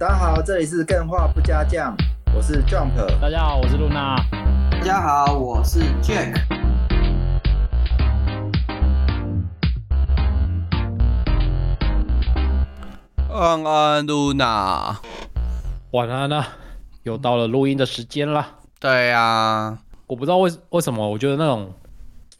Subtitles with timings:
[0.00, 1.94] 大家好，这里是更画不加酱，
[2.34, 2.96] 我是 Jump。
[3.20, 4.16] 大家好，我是露娜。
[4.70, 6.40] 大家好，我是 Jack。
[13.28, 14.98] 安安露娜，
[15.90, 16.48] 晚安啊！
[17.02, 18.46] 又到了录音的时间了。
[18.78, 21.74] 对呀、啊，我不知道为为什么，我觉得那种。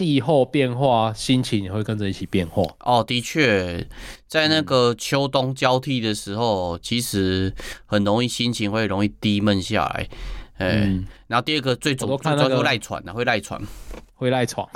[0.01, 2.62] 气候变化，心情也会跟着一起变化。
[2.80, 3.87] 哦，的确，
[4.27, 7.52] 在那个秋冬交替的时候，嗯、其实
[7.84, 10.09] 很容易心情会容易低闷下来。
[10.57, 13.60] 哎、嗯，然后第二个最主要是会赖床的，会赖床，
[14.16, 14.66] 会赖床，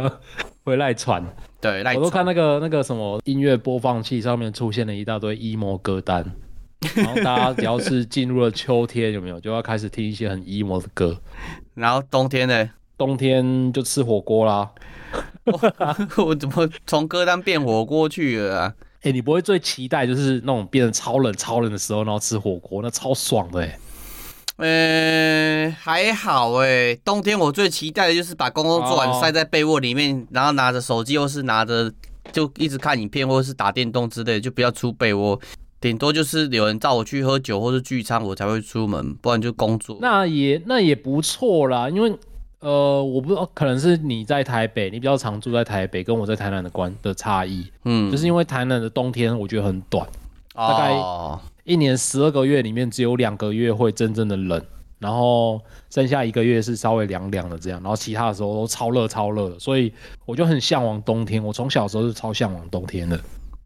[0.64, 1.24] 会赖床。
[1.62, 6.22] 对，我都看那个那个什么音乐播放器上面出现了一大堆 emo 歌单，
[6.94, 11.18] 然后大家只要是进入了秋天，有没有就要开始听一些很 emo 的歌？
[11.72, 12.70] 然后冬天呢？
[12.98, 14.68] 冬天就吃火锅啦！
[15.44, 15.60] 我，
[16.26, 18.74] 我怎么从歌单变火锅去了啊？
[18.98, 23.78] 哎、欸，你不会最期待就是那种变得超冷超冷的时候，然后吃火锅，那超爽的哎、
[24.58, 25.66] 欸！
[25.66, 27.00] 呃，还好哎、欸。
[27.04, 31.92] 冬天我最期待的就是把工作做完，塞在被窝里面，然后拿着手机，或是拿着
[32.32, 35.40] 就一直看影片，或者是打电动之类，就不要出被窝。
[35.80, 39.96] 顶多就是有人叫我去喝酒或是聚餐，我才会出门，不然就工作。
[40.00, 42.12] 那也那也不错啦，因为。
[42.60, 50.04] 呃，我不知道，可能是你在台北，你比较常住在台北，跟我在台南的关的差异，嗯，就是因为台南的冬天我觉得很短，
[50.54, 50.92] 哦、大概
[51.62, 54.60] 一年十二个月里面只有两个月会真正的冷，
[54.98, 59.92] 然后剩下一个月是稍微凉凉的这样，然后其他的时候都超热超热的，所以
[60.26, 63.20] 我就很向往冬天，我从小时候就超向往冬天的。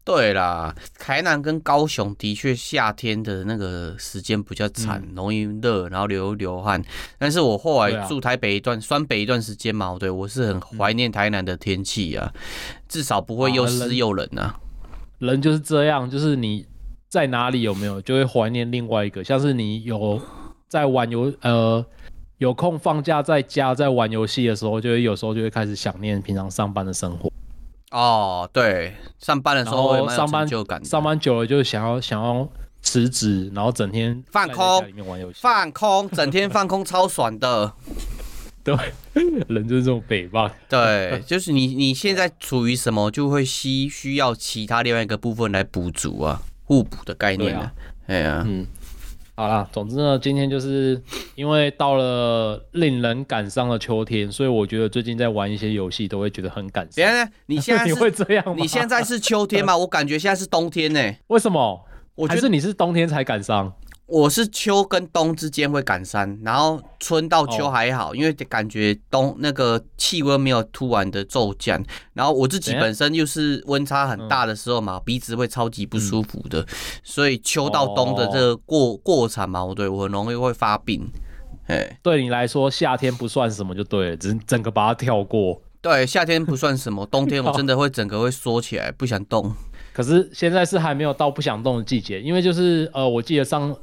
[0.05, 6.83] 对啦，台南跟高雄的确夏天的那个时间比较惨，嗯、容易热，然后流流汗。
[7.17, 12.33] 但是我后来住台北一段，双、啊、北一段时间嘛，对，我是很怀念台南的天气啊，
[12.89, 14.59] 至少不会又湿又冷啊。
[15.19, 16.65] 人，人就是这样，就是你
[17.07, 19.23] 在哪里有没有，就会怀念另外一个。
[19.23, 20.21] 像是你有
[20.67, 21.85] 在玩游，呃，
[22.39, 27.31] 有空放假在家在玩游戏的时候，就会有时候就会开始想念平常上班的生活。
[27.93, 32.49] 哦，对，上班的时候上班就感，上班久了就想要想要
[32.81, 34.83] 辞职，然后整天放空，
[35.35, 37.71] 放空，整天放空，超爽的。
[38.63, 38.75] 对，
[39.47, 40.49] 人就是这种北方。
[40.67, 47.71] 对，就是你你现在处于什么，就会需需要其他另外一个部分来补足啊，互补的概念啊。
[48.07, 48.65] 哎呀、啊，嗯。
[49.35, 51.01] 好啦，总之呢，今天就是
[51.33, 56.95] 因为到了令人感伤的秋天，所以我觉得最近在玩一些游戏都会觉得很感伤。
[56.95, 58.53] 别，你现在你会这样吗？
[58.55, 59.75] 你现在是秋天吗？
[59.75, 61.17] 我感觉现在是冬天呢、欸。
[61.27, 61.83] 为什么？
[62.13, 63.73] 我觉得你是冬天才感伤。
[64.05, 71.81] 我是秋跟冬之间会感伤，然后春到秋还好，哦、因为感觉冬那个气温没有突然的骤降，
[72.13, 76.67] 然后我自己本身又是温差很大的时候嘛，嗯、鼻子会超级不舒服的，嗯、
[77.01, 81.09] 所以秋到冬的这个过、哦、过程嘛，我对我很容易会发病。
[81.67, 85.61] 哎，对你来说夏天不算什么就对了，只是整个把它跳过。
[85.81, 89.55] 对，夏天不算什么，冬天我真的会整个会缩起来，不想动。
[89.93, 93.73] 可是现在是还没有到不想动的季节，因为就是呃，我记得上。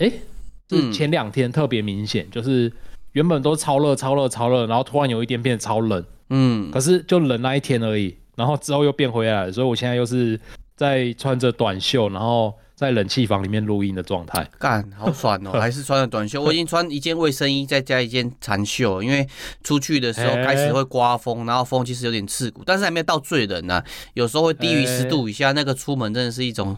[0.00, 0.20] 哎、欸，
[0.68, 2.72] 是前两天特别明显，嗯、就是
[3.12, 10.40] 原本都超热、超热、超热，然后突然有一天变得超冷，嗯，可是就冷那一天而已，然后之后又变回来了，所以我现在又是
[10.74, 14.48] 在穿着短袖，然后在冷气房里面录音的状态。
[14.58, 15.52] 干，好爽哦！
[15.60, 19.28] 还是穿了短袖，我已经穿一件卫生衣，再加一件长袖，因为
[19.62, 26.74] 出去的时候开始会刮风，然后风其实有点刺骨，但是还没有到最冷呢、啊，有时候会低于十度以下，那个出门真的是一种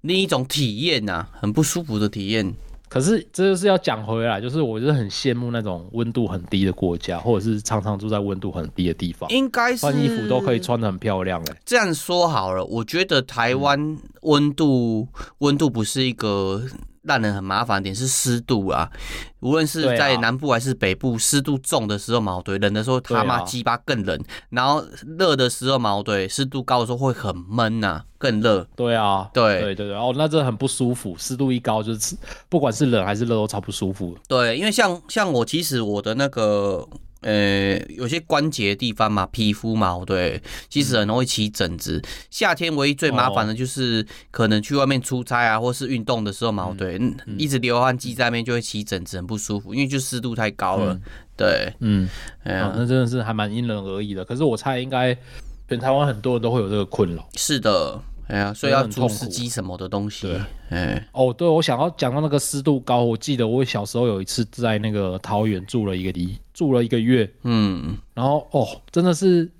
[0.00, 2.54] 另一种体验呐、啊，很不舒服的体验。
[2.92, 11.56] 可是这就是要讲回来，就是我就是很羡慕那种温度很低的国家，或者是常常住在温度很低的地方，应该是穿衣服都可以穿得很漂亮哎。
[11.64, 15.08] 这样说好了，我觉得台湾温度
[15.38, 16.62] 温、嗯、度不是一个。
[17.04, 18.88] 让人很麻烦的点是湿度啊，
[19.42, 24.82] 无论是在南部还是北部，湿、啊、度重的时候嘛，对，冷的时候他妈鸡巴更冷，啊、然后
[25.18, 28.66] 热的时候嘛，对，湿度高的时候会很闷呐、啊，更热。
[28.74, 32.16] 对啊，对对对对，哦，那真的很不舒服，湿度一高就是
[32.48, 34.16] 不管是冷还是热都超不舒服。
[34.26, 36.88] 对，因为像像我其实我的那个。
[37.24, 41.98] 呃，有些关节的地方嘛，皮肤嘛，对，其实很容易起疹子。
[41.98, 50.94] 嗯、夏天唯一最麻烦的就是可能去外面出差啊，或是运动的时候嘛，对，嗯嗯、一直流汗积在那边就会起疹子，很不舒服，因为就湿度太高了。
[50.94, 51.02] 嗯、
[51.36, 52.08] 对，嗯，
[52.44, 54.24] 哎呀，那真的是还蛮因人而异的。
[54.24, 55.16] 可是我猜应该
[55.68, 57.26] 全台湾很多人都会有这个困扰。
[57.36, 58.00] 是的。
[58.28, 60.26] 哎呀，所以要除湿机什么的东西。
[60.26, 60.40] 对，
[60.70, 69.50] 哎，哦，对，我想要讲到那个湿度高，我记得我小时候有一次在那个桃园住了一个礼，住了一个月，嗯，然后哦，真的是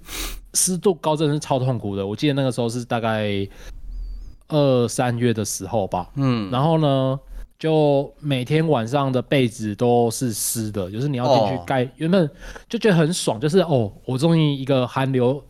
[0.55, 2.07] 湿度高，真的是超痛苦的。
[2.07, 3.47] 我记得那个时候是大概，
[4.49, 7.19] 二三月的时候吧，嗯，然后呢，
[7.63, 12.29] 就每天晚上的被子都是湿的，就是你要进去盖，哦、原本
[12.69, 15.41] 就觉得很爽，就是哦，我终于一个寒流，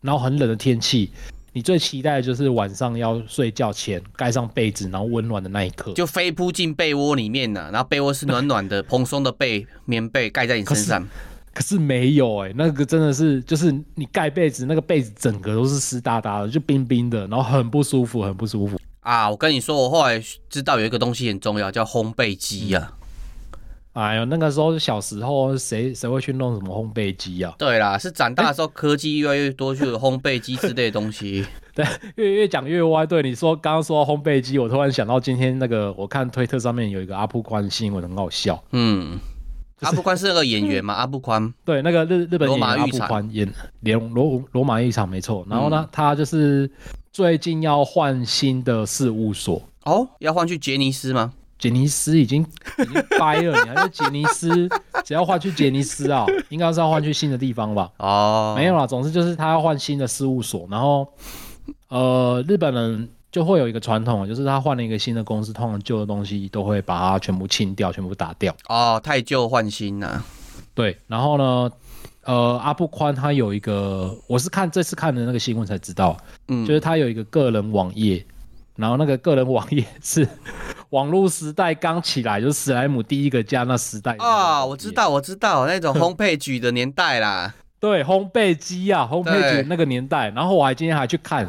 [0.00, 1.10] 然后很冷的天气，
[1.52, 11.06] 你最期待的就是晚上要睡觉前盖上被子，然后温暖的那一刻，就飞扑进被窝里面啊，然后被窝是暖暖的、蓬松的被棉被盖在你身上。
[11.52, 19.30] 可是没有哎、欸，那个真的是，就是你盖被子，那个被子整个都是湿哒哒的，就冰冰的，然后很不舒服，很不舒服啊！
[19.30, 22.92] 我跟你说，我后来知道有一个东西很重要，叫烘焙机呀。
[23.94, 27.54] 哎呦，那个时候小时候谁谁会去弄什么烘焙机啊？
[27.56, 31.46] 对啦，是长大的时候科技越来越多，就有烘焙机之类的东西。
[31.74, 33.06] 对，越越讲越歪。
[33.06, 38.62] 对，你说刚刚说到烘焙机，我突然想到今天那个，我看推特上面有一个阿布宽新闻，很好笑。
[38.72, 39.18] 嗯。
[39.80, 40.94] 阿布宽是那个演员嘛？
[40.94, 43.48] 阿布宽对，那个日日本演员阿布宽演
[43.80, 45.46] 连罗罗马浴场没错。
[45.48, 46.70] 然后呢，嗯、他就是
[47.12, 51.32] 最近要换新的事务所哦，要换去杰尼斯吗？
[51.58, 52.40] 杰尼斯已经
[52.78, 54.68] 已经掰了，你还是杰尼斯？
[55.04, 57.90] 只要换去杰尼斯啊，应该是要换去新的地方吧？
[57.98, 60.66] 哦，没有啦，总之就是他要换新的事务所。
[60.70, 61.06] 然后
[61.88, 63.08] 呃，日本人。
[63.30, 68.54] 就会有一个传统，就是他换了一个新的公司，通常旧的东西都会把它全部清掉，全部打掉。
[68.68, 70.22] 哦，太旧换新啊。
[70.74, 71.70] 对，然后呢，
[72.24, 76.16] 呃，阿布宽他有一个，我是看这次看的那个新闻才知道，
[76.48, 78.24] 嗯，就是他有一个个人网页，
[78.76, 80.26] 然后那个个人网页是
[80.90, 87.54] 网络时代刚起来，就是史莱姆第一个加那时代啊、哦，我知道，我知道那种烘焙机的年代啦。
[87.80, 91.46] 对，烘焙机啊，烘焙机那个年代，然后我还今天还去看。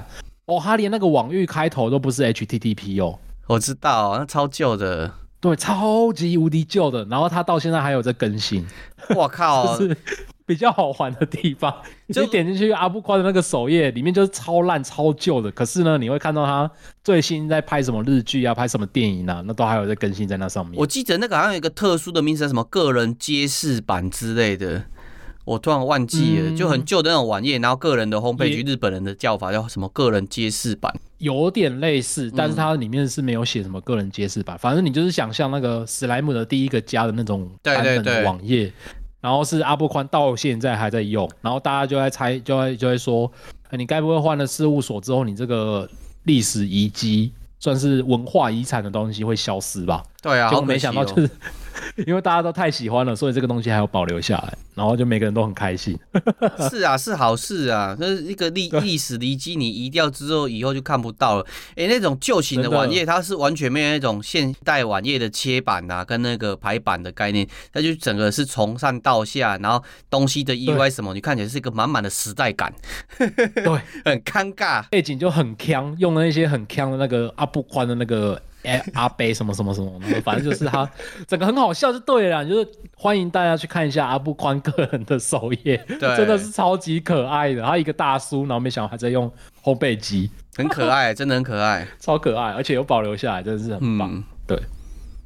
[0.49, 7.05] 哦，他连那个网域开头都不是 HTTP 哦，我知道，那超旧的，对，超级无敌旧的。
[7.05, 8.65] 然后他到现在还有在更新，
[9.15, 9.95] 我靠， 就是
[10.47, 11.71] 比较好玩的地方。
[12.11, 15.51] 就你点进去阿布宽的那个首页，里面就是超烂、超旧的。
[15.51, 16.71] 可是呢，你会看到他
[17.03, 20.79] 最新在拍什么日剧啊，拍什么电影啊，那都还有在更新在那上面。
[20.79, 24.83] 我记得那个好像有一个特殊的名称，什么个人揭示版之类的。
[25.49, 38.71] 我突然忘记了，嗯、就很旧的那种网页，然后个人的烘焙局，日本人的叫法叫什么个人揭示版，有点类似，但是它里面是没有写什么个人揭示版，嗯、反正你就是想象那个史莱姆的第一个家的那种版本的网页，
[39.21, 43.31] 然后是阿布宽到现在还在用，然后大家就在猜，就会就会说，
[43.71, 45.89] 你该不会换了事务所之后，你这个
[46.25, 50.03] 历史遗迹算是文化遗产的东西会消失吧？
[50.21, 51.29] 对啊，结果没想到就是。
[52.05, 55.97] 因为大家都太喜欢了，所以这个东西还要保留下来，然后就每个人都很开心。
[56.69, 61.45] 是啊，是好事啊，那是一个历历史遗迹，你移掉之后，以后就看不到了。
[61.71, 72.73] 哎、欸，那种旧型的网页，它是完全没有那种现代网页的切板啊，跟那个排版的概念，它就整个是从上到下，然后东西的意外什么，你看起来是一个满满的时代感。
[73.17, 73.63] 对，
[74.05, 78.41] 很尴尬，背景就很锵，用了一些很锵的那个阿布宽的那个。
[78.63, 79.91] 哎，阿贝什么什么什么，
[80.23, 80.89] 反正就是他
[81.27, 87.63] 整个很好笑就对了，就是欢迎大家去看一下阿布宽个人的首页，对，真的是超级可爱的。
[87.63, 89.31] 他一个大叔，然后没想到还在用
[89.63, 94.11] 烘焙机，很可爱，真的很可爱， 超可爱，而且有保留下来，真的是很棒。
[94.13, 94.59] 嗯、对，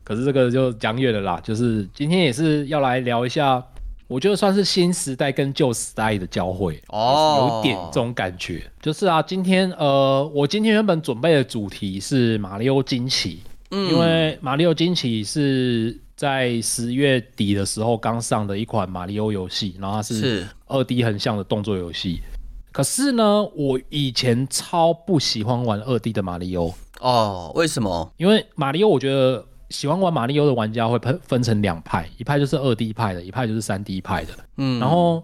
[0.04, 3.64] 可是这个就讲远了啦，就是今天也是要来聊一下。
[4.14, 8.64] 我觉得算是新时代跟旧时代的交汇哦，有点这种感觉。
[8.80, 13.42] 就是啊，今天呃，我今天原本准备的主题是马里奥惊奇，
[13.72, 22.22] 嗯，因为马里奥惊奇是在十月底的时候刚上的一款马里奥游戏，然后它是二 D 横向的动作游戏。
[22.72, 28.14] 可是呢，我以前超不喜欢玩二 D 的马里奥哦，为什么？
[28.18, 29.44] 因为马里奥我觉得。
[29.74, 34.34] 喜欢玩马里奥的玩家会分分成两派，一派就是二 D 派的，一派就是三 D 派的。
[34.58, 35.24] 嗯，然后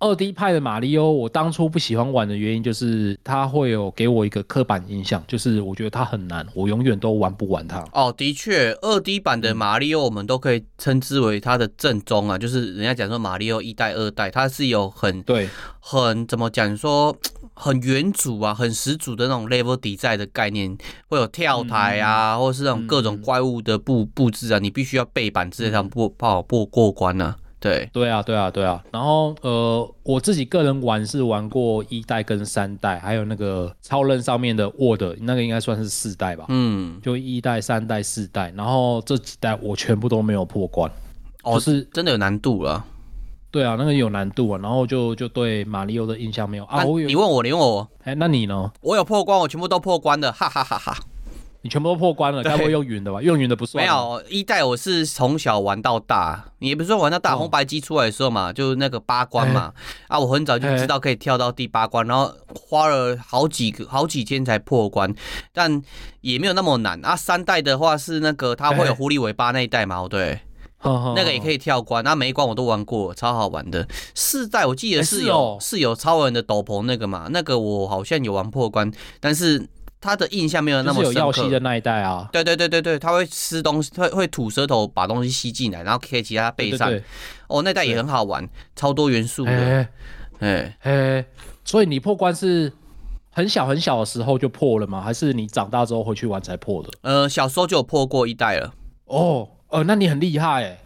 [0.00, 7.86] 二 D 派的马里奥，我当初不喜欢玩的原因就是它会有给我一个刻板印象，就是我觉得它很难，我永远都玩不完它。
[7.92, 17.16] 哦，的确，二 D 版的马里奥我们都可以称之为它的正宗啊，就是人家讲说马里奥一代、二代，它是有很对，很怎么讲说。
[17.62, 20.76] 很原祖啊，很十足的那种 level design 的概念，
[21.08, 27.36] 会有跳台啊，嗯、或者是那种各种怪物的布布置啊，你必须要背板之类的不不好过过关呢、啊。
[27.60, 28.82] 对，对啊，对啊，对啊。
[28.90, 36.46] 然后呃，我自己个人玩是玩过一代跟三代，还有那个超人上面的 Word，那个应该算是四代吧。
[36.48, 40.90] 嗯，就一代、三代、四代，然后这几代我全部都没有破关，
[41.44, 42.84] 哦，是真的有难度了。
[43.52, 46.84] 对啊，那个有难度啊，然后就就对马里奥的印象没有啊。
[46.84, 48.72] 我你问我，你问我，哎，那你呢？
[48.80, 50.96] 我有破关，我全部都破关的，哈哈哈哈。
[51.64, 53.20] 你全部都破关了，该不会用云的吧？
[53.22, 53.84] 用云的不算。
[53.84, 57.36] 没有一代，我是从小玩到大，你也不是说玩到大。
[57.36, 59.72] 红白机出来的时候嘛，就是那个八关嘛。
[60.08, 65.14] 啊，我很早就知道可以跳到第八关，然后花了好几个好几天才破关，
[65.52, 65.80] 但
[66.22, 66.98] 也没有那么难。
[67.04, 70.04] 啊，三代的话是那个它会有狐狸尾巴那一代嘛？
[70.08, 70.40] 对，
[71.16, 72.02] 那个也可以跳关。
[72.04, 73.86] 那每一关我都玩过，超好玩的。
[74.14, 77.28] 四代我记得是有是有超人的斗篷那个嘛？
[77.30, 79.68] 那个我好像有玩破关，但是。
[80.04, 81.12] 他的印象没有那么深刻。
[81.12, 86.92] 有药吸的那一代啊，对对对对对，他会吃东西，会会吐舌头把东西吸进来，然后可以骑在他背上。
[87.46, 89.52] 哦，那代也很好玩，超多元素的。
[89.52, 89.88] 哎
[90.40, 91.24] 哎哎，
[91.64, 92.72] 所以你破关是
[93.30, 95.00] 很小很小的时候就破了吗？
[95.00, 96.88] 还是你长大之后回去玩才破的？
[97.02, 98.74] 呃，小时候就有破过一代了。
[99.04, 100.78] 哦，呃，那你很厉害哎。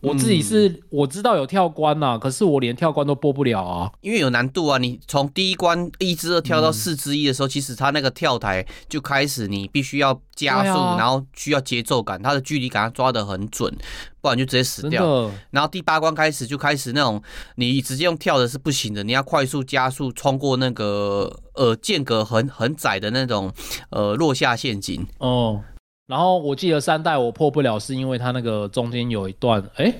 [0.00, 4.78] 我自己是、嗯、我知道有跳关呐，可是我连跳关都播不了啊，因为有难度啊。
[4.78, 13.74] 你从第一关一之二跳到四之一的时候，嗯、其实它那个跳台就开始，你必须要加速，啊、然后需要节奏感，它的距离感抓得很准，
[14.20, 15.28] 不然就直接死掉。
[15.50, 17.20] 然后第八关开始就开始那种，
[17.56, 23.52] 你直接用跳的是不行的，你要快速加速冲过那个呃间隔很很窄的那种
[23.90, 25.62] 呃落下陷阱哦。
[26.06, 29.92] 然后我记得三代我破不了，是因为它那个中间有一段，哎，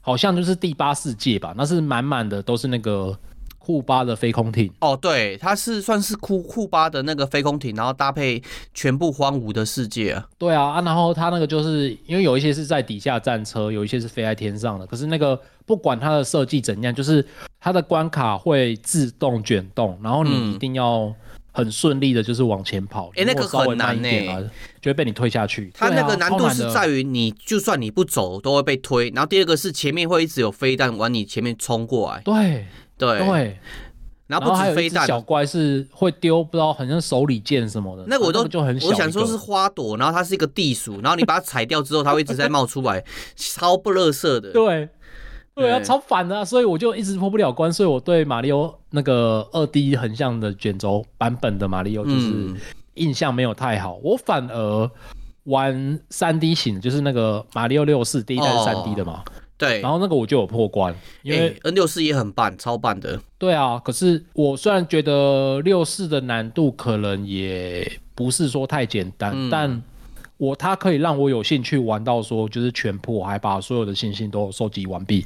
[0.00, 3.16] 好像就是第八世界吧，那是满满的都是那个
[3.58, 4.68] 库巴的飞空艇。
[4.80, 8.42] 哦，对，它是算是库库巴的那个飞空艇，然后搭配
[8.74, 10.26] 全部荒芜的世界啊。
[10.36, 17.24] 对啊，啊，然后它那个就是因为有一些是在底下战车，有一些是飞在天上的，可是那个不管它的设计怎样，就是
[17.60, 21.14] 它的关卡会自动卷动，然后你一定要、嗯。
[21.54, 23.06] 很顺利的，就是往前跑。
[23.10, 24.50] 哎、欸，那个很难呢、欸，
[24.82, 25.70] 就会被你推下去。
[25.72, 29.08] 它那个难度是在于，你就算你不走，都会被推。
[29.14, 32.20] 然后第二个是前面会一直有飞弹往你前面冲过来。
[32.24, 32.66] 对
[32.98, 33.58] 对对。
[34.26, 38.04] 然后不止飞弹，小怪是会丢，不知道好像手里剑什么的。
[38.08, 43.04] 那个我都就很小，我想说是花朵，然后它是一个地鼠，然后你把它踩掉之后，它会一直在冒出来，
[43.36, 44.50] 超不乐色的。
[44.50, 44.88] 对。
[45.54, 47.72] 对啊，超烦的，所以我就一直破不了关。
[47.72, 52.54] 所以我对马里奥那个二 D 横向的卷轴版本的马里奥就是
[52.94, 53.98] 印象没有太好。
[54.02, 54.90] 我反而
[55.44, 59.22] 玩三 D 型，就是那个马里奥六四第一代是三 D 的嘛。
[59.56, 60.92] 对，然后那个我就有破关，
[61.22, 63.20] 因为 N 六四也很棒，超棒的。
[63.38, 69.80] 对啊，可是我虽然觉得六四的难度可能也不是说太简单，但
[70.36, 75.24] 我它可以让我有兴趣玩到说就是全破，还把所有的星星都收集完毕。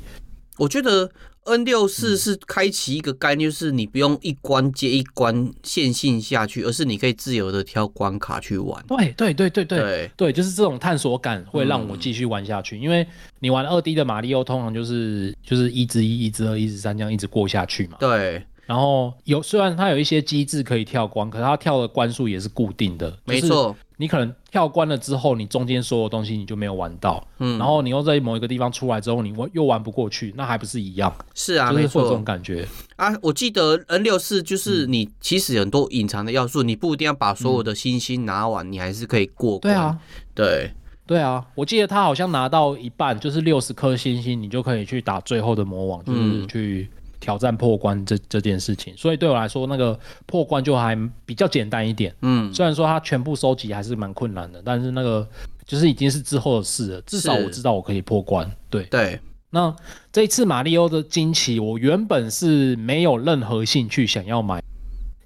[0.58, 1.08] 我觉得
[1.44, 8.84] N 六四是开启一个概念，就是你不用一关接一关线性下去，而是你可以自由的挑关卡去玩。
[8.88, 12.76] 对对对对对对，就是这种探索感会让我继续玩下去。
[12.76, 13.06] 嗯、因为
[13.38, 17.96] 你玩二 D 的马里奥，通常就是就是一之一、一之二、一之三这样一直过下去嘛。
[18.00, 18.42] 对。
[18.66, 23.16] 然后有虽然它有一些机制可以跳关，可是它跳的关数也是固定的。
[23.24, 23.74] 没错。
[24.00, 31.12] 你可能跳关了之后，你中间所有东西你就没有玩到，嗯，然后你又在某一个地方出来之后，你又玩不过去，那还不是一样？
[31.34, 33.12] 是啊，没错，这种感觉啊。
[33.20, 39.74] 我记得 N 六四就是你其实很多隐藏的要素，嗯，你不一定要把所有的星星拿完，嗯，你还是可以过关。
[39.74, 39.98] 对啊，
[40.34, 40.70] 对，
[41.04, 41.44] 对啊。
[41.56, 46.88] 我记得他好像拿到一半，就是六十颗星星，你就可以去打最后的魔王，就是去。
[47.20, 50.96] 挑战破关这这件事情，所以对我来说，那个破关就还
[51.26, 52.14] 比较简单一点。
[52.22, 55.26] 嗯，虽然说它全部收集还是蛮困难的，但是那个
[55.66, 57.00] 就是已经是之后的事了。
[57.02, 58.50] 至少我知道我可以破关。
[58.70, 59.18] 对对。
[59.50, 59.74] 那
[60.12, 64.62] 这一次马里奥的惊奇，我原本是没有任何兴趣想要买，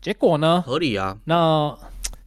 [0.00, 0.62] 结果呢？
[0.64, 1.18] 合理啊。
[1.24, 1.76] 那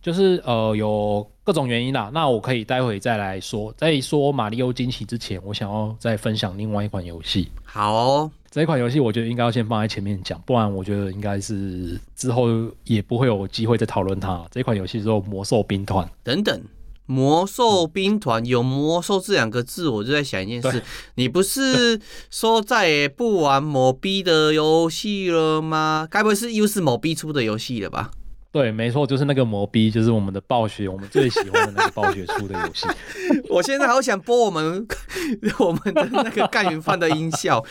[0.01, 2.11] 就是呃有各种原因啦。
[2.13, 3.73] 那我可以待会再来说。
[3.77, 7.47] 在说马里奥惊奇之前，我想要再分享另外一款游戏。
[7.63, 8.31] 好哦。
[8.55, 12.47] 这一款游戏我觉得应该要先放在前面讲，不然我觉得应该是之后
[12.85, 14.45] 也不会有机会再讨论它。
[14.49, 16.61] 这款游戏叫魔兽兵团等等，
[17.05, 20.81] 魔兽兵团有魔兽这两个字，我就在想一件事，
[21.15, 21.99] 你不是
[22.31, 26.07] 说再也不玩某 B 的游戏了吗？
[26.09, 28.11] 该不会是又是某 B 出的游戏了吧？
[28.55, 32.87] 对，没错，就是那个魔逼，就是我们的暴雪，我们最喜欢的那个暴雪出的游戏。
[33.51, 34.87] 我现在好想播我们
[35.59, 37.65] 我们的那个干云饭的音效，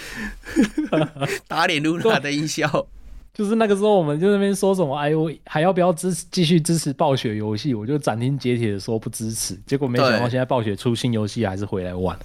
[1.49, 2.87] 打脸露娜的音效。
[3.35, 7.75] 就是那个时候，我们就在那边说什么，哎呦，还要不要支持继续支持暴雪游戏？
[7.75, 9.59] 我就斩钉截铁的说不支持。
[9.67, 12.17] 结果没想到现在暴雪出新游戏，还是回来玩。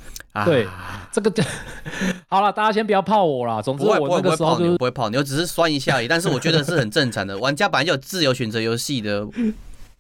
[0.46, 0.68] 对，
[1.12, 1.44] 这个就
[2.30, 3.60] 好了，大家先不要泡我啦。
[3.60, 6.08] 总之我那个时候就不会泡你，我只是酸一下而已。
[6.08, 9.28] 但是我觉得是很正常的， 玩家本来就有自由选择游戏的。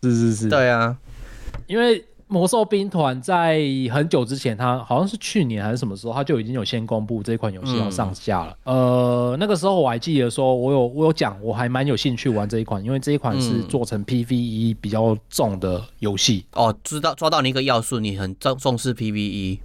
[0.03, 0.95] 是是是，对啊，
[1.65, 3.59] 因为魔兽兵团在
[3.91, 8.55] 很久之前，它好像是去年还是什么时候，它就已经有先公布这款游戏要上架了。
[8.65, 16.45] 嗯、呃，那个时候我还记得说，我有我有讲，我还蛮有兴趣玩这一款，因为这一款是做成 PVE 比较重的游戏。
[16.53, 19.57] 哦，知道抓到你一个要素，你很重重视 PVE。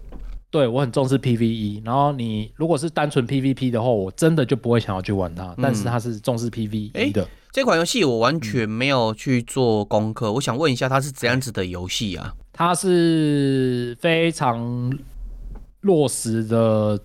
[0.50, 5.48] 对，我很重视 PVE，然后你如果是单纯 PVP 的话，我真的就不会想要去玩它。
[5.48, 7.28] 嗯、但是它是重视 PVE 的。
[7.52, 12.32] 这款游戏我完全没有去做功课，嗯、我想问一下，它是怎样子的游戏啊？
[12.54, 14.90] 它是非常
[15.80, 16.98] 落实的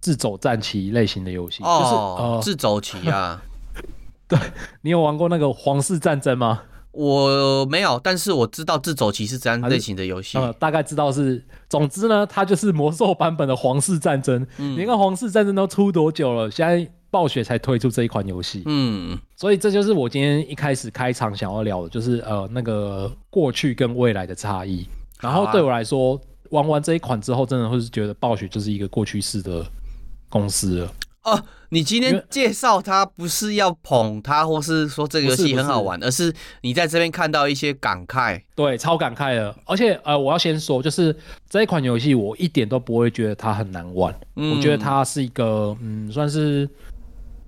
[0.00, 3.40] 自走战棋类型的游戏，哦、就是呃自走棋啊。
[4.26, 4.38] 对，
[4.80, 6.62] 你有玩过那个皇室战争吗？
[6.92, 11.44] 我没有，但是我知道自走棋是怎样类型的游戏，呃，大概知道是。
[11.68, 14.46] 总之呢，它就是魔兽版本的皇室战争。
[14.58, 16.50] 嗯，你看皇室战争都出多久了？
[16.50, 18.64] 现在暴雪才推出这一款游戏。
[18.66, 24.84] 嗯，所以这就是我今天一开始开场想要聊的，就是呃那个过去跟未来的差异。
[25.20, 29.64] 然后对我来说，啊、玩完这一款之后，真的会是觉得暴雪就是一个过去式的
[30.28, 30.92] 公司了。
[31.22, 39.54] 哦，你今天介绍它不是要捧它，或是说这个游戏很好玩，而是你在这边看到一些感慨，对，超感慨的。
[39.66, 41.16] 而且呃，我要先说，就是
[41.48, 46.68] 这一款游戏我一点都不会觉得它很难玩，嗯、我觉得它是一个嗯，算是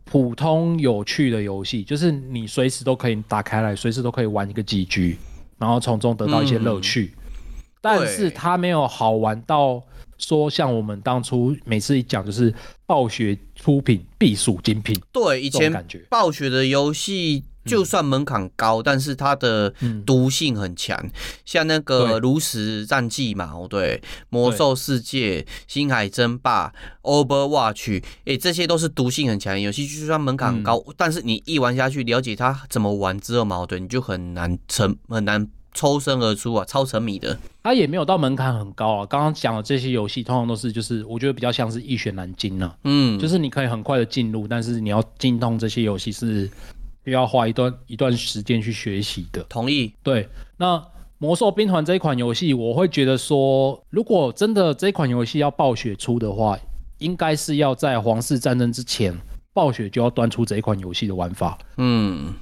[0.06, 5.18] 普通有趣的游戏，就是你随时都可以打开来，随时都可以玩一个几局，
[5.58, 7.12] 然后从中得到一些乐趣。
[7.14, 7.22] 嗯、
[7.82, 9.82] 但是它没有好玩到。
[10.18, 12.50] 说像我们当初每次一讲，就是
[12.86, 14.98] 暴雪出品必属精品。
[15.12, 19.72] 对，以前感觉暴雪的游戏就算门槛高，嗯、但是它的
[20.06, 20.98] 毒性很强。
[21.02, 21.10] 嗯、
[21.44, 29.86] 像那个炉石战记嘛，对，魔兽世界、星海争霸、Overwatch，哎、欸，这些都是毒性很强的游戏。
[29.86, 35.48] 就算门槛高，嗯、但是你一玩下去，了解它怎么玩之后嘛，对，你就很难成，很难。
[35.78, 37.38] 抽身而出啊，超沉迷的。
[37.62, 39.04] 它也没有到门槛很高啊。
[39.04, 42.74] 刚刚讲的这些游戏，通常都是就是我觉得比较像是易学难精啊。
[42.84, 46.50] 嗯，就是你可以很快的进入，但是你要精通这些游戏是
[47.06, 49.40] 需要花一段一段时间去学习的。
[49.48, 49.94] 同意。
[50.02, 50.82] 对，那
[51.18, 56.58] 魔兽兵团这一款游戏，我会觉得说，如果真的这款游戏要暴雪出的话，
[56.98, 59.16] 应该是要在皇室战争之前，
[59.54, 61.56] 暴雪就要端出这一款游戏的玩法。
[61.76, 62.34] 嗯。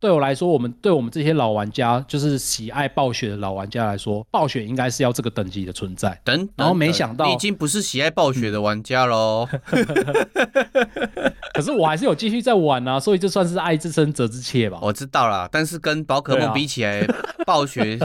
[0.00, 6.10] 对我来说，我们对我们这些老玩家，就是喜爱暴雪的老玩家来说，暴雪应该是要这个等级的存在。
[6.22, 9.48] 等，等，然后没想到你已经不是喜爱暴雪的玩家喽。
[11.54, 14.78] 可是我还是有继续在玩啊，所以这算是爱之深责之切吧。
[14.82, 17.14] 我知道啦，但是跟宝可梦比起来，啊、
[17.46, 17.98] 暴雪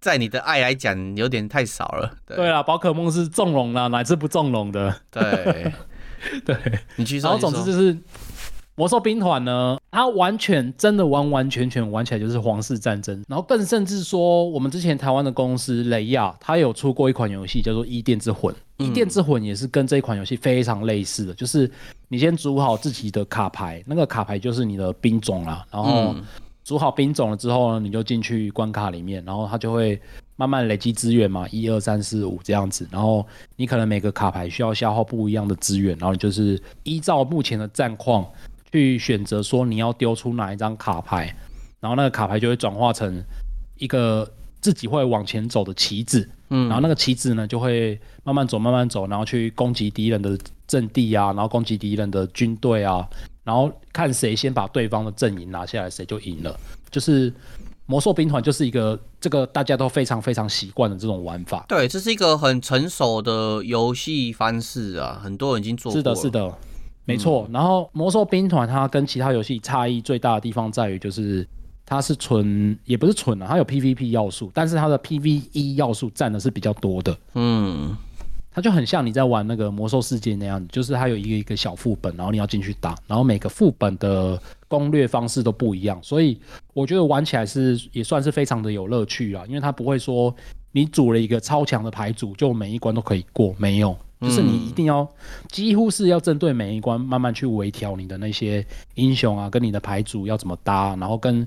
[0.00, 2.10] 在你的爱来讲有点太少了。
[2.26, 4.94] 对啊，宝可梦是纵容啦，乃至不纵容的。
[5.10, 5.72] 对，
[6.44, 6.56] 对，
[6.96, 7.30] 你继续说。
[7.30, 7.96] 然后总之就是。
[8.78, 21.68] 魔兽兵团呢，它完全真的完完全全玩起来就是皇室战争，然后更甚至说，我们之前台湾的公司雷亚，它有出过一款游戏叫做《伊甸之魂》，嗯，《伊甸之魂》也是跟这一款游戏非常类似的，就是
[22.08, 26.14] 你先组好自己的卡牌，那个卡牌就是你的兵种啦，然后
[26.64, 30.00] 组好兵种了之后呢，你就进去关卡里面，然后它就会
[30.36, 38.26] 慢慢累积资源嘛，一二三四五这样子，然后你可能每个卡牌需要消耗不一样的资源，然后你就是依照目前的战况。
[38.70, 41.34] 去选择说你要丢出哪一张卡牌，
[41.80, 43.24] 然后那个卡牌就会转化成
[43.78, 53.08] 一个自己会往前走的棋子，嗯，然后那个棋子呢就会慢慢走，慢慢走，然后去攻击敌人的阵地啊，然后攻击敌人的军队啊，
[53.44, 56.58] 然后看谁先把对方的阵营拿下来，谁就赢了。
[56.90, 57.32] 就是
[57.86, 61.64] 魔兽兵团就是一个这个大家都非常非常习惯的这种玩法。
[61.68, 65.96] 对，这是一个很成熟的游戏方式啊，很多人已经做过。
[65.96, 66.52] 是的，是的。
[67.04, 71.48] 没错，然后魔兽兵团它跟其他游戏差异最大的地方在于，就是
[71.88, 77.16] 它是纯也不是纯啊，它有 PVP 要素，但是它的 PVE 要素占的是比较多的。
[77.32, 77.96] 嗯，
[78.52, 86.38] 它就很像你在玩那个魔兽世界那样，就是它有一个一个小副本，然后你要进去打，然后每个副本的攻略方式都不一样，所以
[86.74, 90.34] 我觉得玩起来是也算是非常的有乐趣啊，因为它不会说
[90.72, 93.96] 你组了一个超强的牌组，就每一关都可以过，没有。
[94.20, 95.08] 就是你一定要，
[95.48, 101.46] 几乎是要针对每一关慢慢去微调你的那些英雄啊，跟你的牌组要怎么搭，然后跟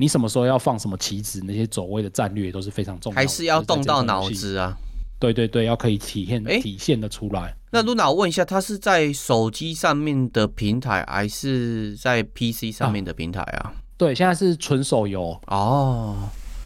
[0.00, 4.74] 你什么时候要放什么棋子，那些走位的战略都是非常重要的，还是要动到脑子啊？
[5.18, 7.54] 对对对，要可以体现、欸、体现的出来。
[7.70, 13.60] 那露娜，我问一下，它是在手机上面的平台，还是在 PC 上面的平台啊？
[13.68, 16.16] 啊对，现在是纯手游哦。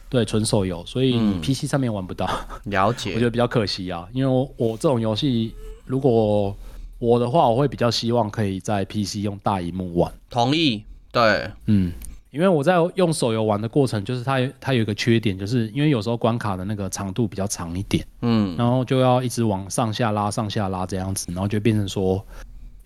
[0.09, 2.31] 对，纯手游，所以 PC 上面玩不到。
[2.65, 5.53] 嗯、了解， 我觉得比较可惜啊，因为我，我这种游戏，
[5.87, 6.57] 如果
[7.01, 10.15] 我的话，我会比较希望可以在 PC 用大荧幕玩。
[10.31, 11.93] 同意，对，嗯，
[12.35, 22.23] 因为我在用手游玩的过程，就是它它有一个缺点，就是因为有时候关卡的那个长度比较长一点，嗯，然后就要一直往上下拉、上下拉这样子，然后就变成说。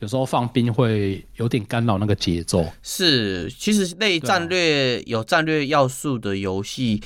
[0.01, 2.65] 有时候放兵会有点干扰那个节奏。
[2.85, 7.03] 是，其实类战略有战略要素的游戏，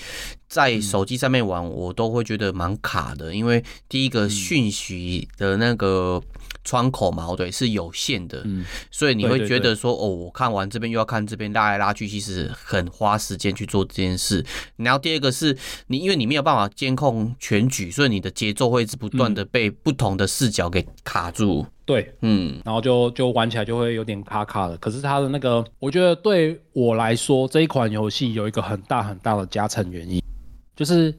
[0.53, 6.23] 在手机上面玩，我都会觉得蛮卡的，因为第一个讯息的那个。
[6.65, 14.47] 窗口嘛，对，是有限的，嗯，所以你会觉得说，哦，我看完这边又要看这边，拉来拉去，其实很花时间去做这件事。
[14.77, 21.67] 然后第二个是你，因为你没有办法监控全局，所以你的节奏会一直不断的被不同的视角给卡住。
[21.85, 24.77] 对，嗯，然后就就玩起来就会有点卡卡的。
[24.77, 30.23] 可是它的那个，我觉得对我来说，这一款游戏有一个很大很大的加成原因，
[30.77, 31.15] 就是。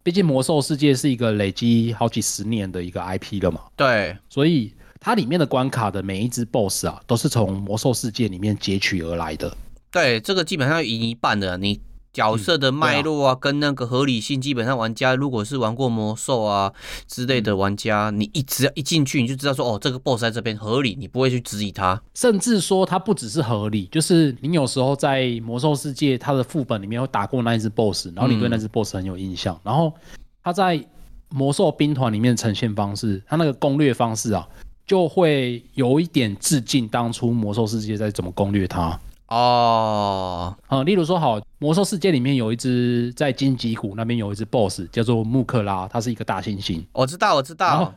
[0.00, 9.54] 毕竟魔兽世界是一个累积好几十年的一个 IP 了嘛，对，所以它里面的关卡的每一只 BOSS 啊，都是从魔兽世界里面截取而来的。
[9.90, 11.78] 对，这个基本上赢一半的你。
[12.18, 16.72] 角色的脉络啊，跟那个合理性，基本上玩家如果是玩过魔兽啊
[17.06, 22.02] 之类的玩家，你一直一进去你就知道说，哦，这个 BOSS 在这边合理，你不会去质疑它。
[22.14, 29.94] 甚至说它不只是合理，就是你有时候在魔兽世界它的副本里面会打过那一只 BOSS，然后你对那只 BOSS 很有印象，然后
[30.42, 30.84] 它在
[31.28, 34.44] 魔兽兵团里面呈现方式，它那个攻略方式啊，
[34.84, 38.98] 就会有一点致敬当初魔兽世界在怎么攻略它。
[39.28, 46.82] 哦，嗯，例如说，好，魔兽世界里面有一只在荆棘谷那边有一只 BOSS 叫做穆克拉，它是一个大猩猩。
[46.92, 47.94] 我知道，我知道。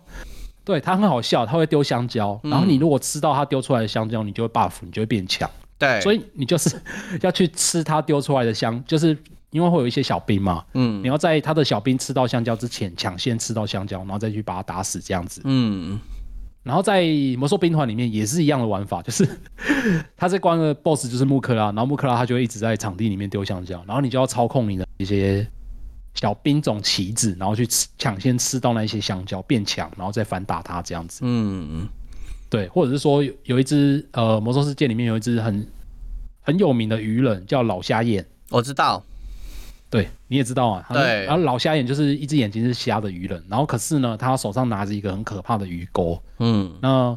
[0.65, 5.49] 对，它很好笑，它会丢香蕉，然后你如果吃到它丢出来的香蕉，你就会 buff，你就会变强。
[5.79, 6.79] 对，所以你就是
[7.23, 9.17] 要去吃它丢出来的香，就是
[9.51, 15.41] 因为会有一些小兵嘛，嗯，你要在他的小兵吃到香蕉之前抢先吃到香蕉，然后再去把他打死，这样子。
[15.45, 15.99] 嗯。
[16.63, 17.03] 然后在
[17.37, 19.27] 魔兽兵团里面也是一样的玩法，就是
[20.15, 25.47] 他这关的 BOSS 就是穆克拉，然后穆克拉他就会一直在场地里面丢香蕉，然后你就要操控你的一些
[26.13, 31.21] 小兵种棋子，然后去吃抢先吃到那些香蕉变强，然后再反打他这样子。
[31.23, 31.87] 嗯，
[32.49, 35.67] 对，或者是说有有一只呃魔兽世界里面有一只很
[36.41, 39.03] 很有名的鱼人叫老虾眼，我知道。
[39.91, 40.85] 对，你也知道啊。
[40.89, 41.25] 对。
[41.25, 46.19] 然后老瞎眼就是一只眼睛是瞎的鱼人，然后可是呢，他手上拿着一个很可怕的鱼钩。
[46.39, 46.71] 嗯。
[46.81, 47.15] 那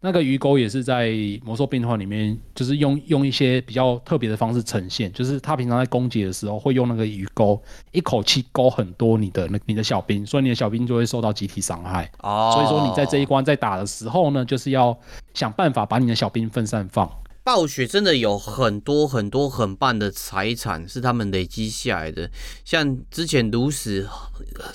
[0.00, 1.12] 那个鱼钩也是在
[1.44, 12.10] 魔兽兵团里面，就是用用一些比较特别的方式呈现，就是他平常在攻击的时候会用那个鱼钩一口气勾很多你的那你的小兵，所以你的小兵就会受到集体伤害。
[12.20, 12.52] 哦。
[12.54, 14.96] 所以说你在这一关在打的时候呢，就是要
[15.34, 17.08] 想办法把你的小兵分散放。
[17.48, 22.30] 暴雪真的有很多很多很棒的财产是他们累积下来的，
[22.62, 24.06] 像之前炉石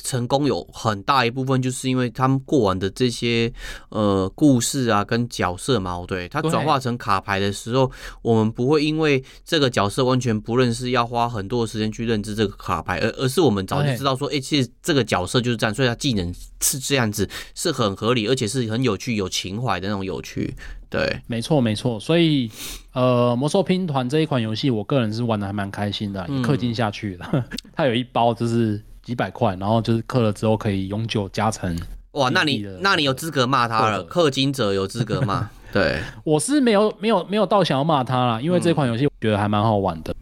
[0.03, 3.53] 成功有很大一部分就是因为他们过往的这些
[3.89, 7.91] 呃故事啊跟角色嘛，对，它转化成卡牌的时候，
[8.23, 20.55] 我们不会因为这个角色完全不认识，要花很多的时间去认知这个卡牌，而而是我们早就知道说，哎，其实这个角色就是这样，所以他技能是这样子，是很合理，而且是很有趣、有情怀的那种有趣。
[20.93, 22.51] 对，没错没错，所以
[22.91, 27.27] 呃，魔兽拼团这一款游戏，我个人是玩的还蛮开心的，氪金下去了。
[27.33, 27.43] 嗯、
[27.75, 31.75] 它有一包就是几百块，然后就是氪了之后可以永久加成。
[32.11, 35.49] 哇，那你那你有资格骂他了，氪金者有资格骂。
[35.73, 40.15] 对，我是没有没有没有到想要骂他啦，因为这款游戏我觉得还蛮好玩的。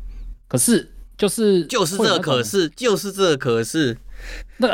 [0.48, 3.98] 可是就是就是这可是就是这可是，
[4.56, 4.70] 那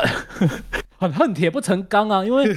[0.96, 2.54] 很恨铁不成钢啊，因为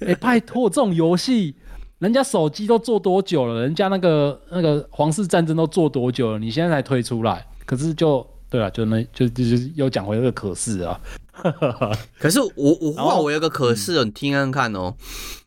[0.00, 1.54] 哎、欸，拜托这种游戏。
[2.02, 3.62] 人家手机都做多久了？
[3.62, 6.38] 人家那个那个皇室战争都做多久了？
[6.40, 11.00] 你现在才推出来，可是就对啊，就那就就是又讲回那个可是啊。
[12.18, 14.92] 可是我我话我有个可是，嗯、你听看看哦。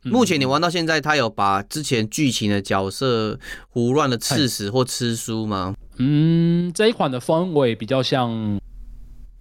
[0.04, 3.38] 目前你玩到现在，他有把之前剧情的角色
[3.68, 5.76] 胡乱的刺死或吃书吗？
[5.98, 8.58] 嗯，这一款的氛围比较像。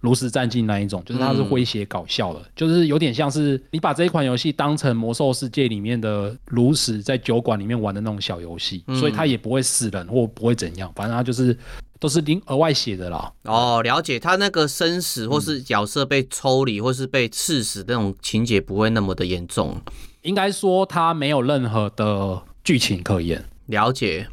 [0.05, 11.57] 炉石战记那一种，就是它是诙谐搞笑的，嗯、就是有点像是你把这一款游戏当成魔兽世界里面的炉石在酒馆里面玩的那种小游戏，嗯、所以它也不会死人或不会怎样，反正它就是
[11.99, 13.33] 都是另额外写的啦。
[13.45, 19.81] 哦，了解，它那个生死或是角色被抽离或是被刺死那种情节不会那么的严重，
[20.21, 23.43] 应该说它没有任何的剧情可言。
[23.65, 24.27] 了解，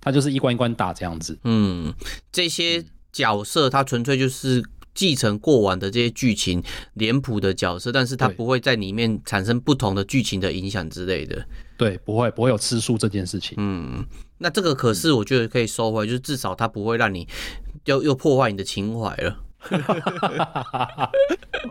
[0.00, 1.38] 它就是一关一关打这样子。
[1.44, 1.94] 嗯，
[2.32, 4.64] 这些角色它纯粹就是。
[4.94, 6.62] 继承过往的这些剧情
[6.94, 11.44] 脸谱的角色，但是它不会在里面产生不同的剧情的影响之类的。
[11.76, 13.54] 对，不会，不会有吃素这件事情。
[13.58, 14.04] 嗯，
[14.38, 17.26] 那这个可是我觉得可以收回，就是至少它不会让你
[17.86, 19.36] 又又破坏你的情怀了。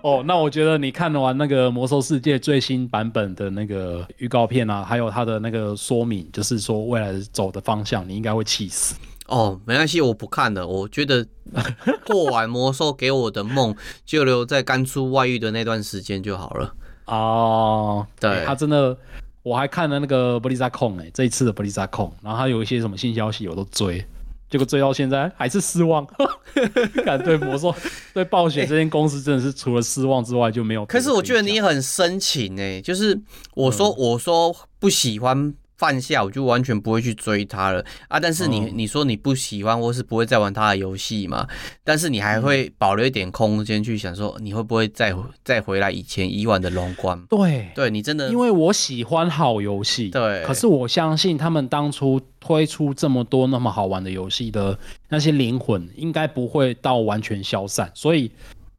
[0.02, 8.96] 哦，那我觉得你看完那个《魔兽世界》最新版本的那个预告片啊，还有它的那个说明，就是说未来走的方向，你应该会气死。
[9.32, 10.68] 哦，没关系，我不看了。
[10.68, 11.26] 我觉得
[12.06, 13.74] 过完魔兽给我的梦，
[14.06, 16.76] 就留在刚出外遇的那段时间就好了。
[17.06, 18.98] 哦，对，欸、他真的，
[19.42, 24.06] 我还看了那个布丽萨控哎，这一次的布丽萨控，然后他有一些什么新消息我都追，
[24.50, 26.06] 结果追到现在还是失望。
[27.06, 27.74] 敢对魔兽、
[28.14, 30.86] 对暴雪这间公司真的是除了失望之外就没有。
[30.86, 33.18] 可是我觉得你很深情哎，就是
[33.54, 35.54] 我说、嗯、我说不喜欢。
[35.82, 38.20] 放下我就完全不会去追他了啊！
[38.20, 41.48] 但是你、嗯、你说你不喜欢或是不会再玩他的游戏嘛？
[41.84, 45.12] 但是你还会保留一点空间去想说你会不会再
[45.44, 47.20] 再回来以前以往的荣光？
[47.28, 50.44] 对，对你真的，因为我喜欢好游戏，对。
[50.44, 54.78] 可是我相信他们当初推出这么多那么好玩的游戏的
[55.10, 58.32] 那些灵魂，应该不会到完全消散，所以。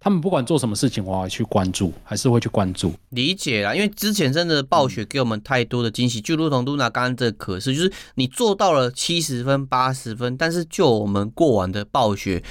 [0.05, 2.93] 他们不管做什么事情，我要去关注，还是会去关注。
[3.11, 12.43] 理解啦，因为之前真的暴雪给我们太多的惊喜，嗯、就如同露娜刚刚这个可是，就是你做到了七十分、八十分，但是就我们过往的暴雪，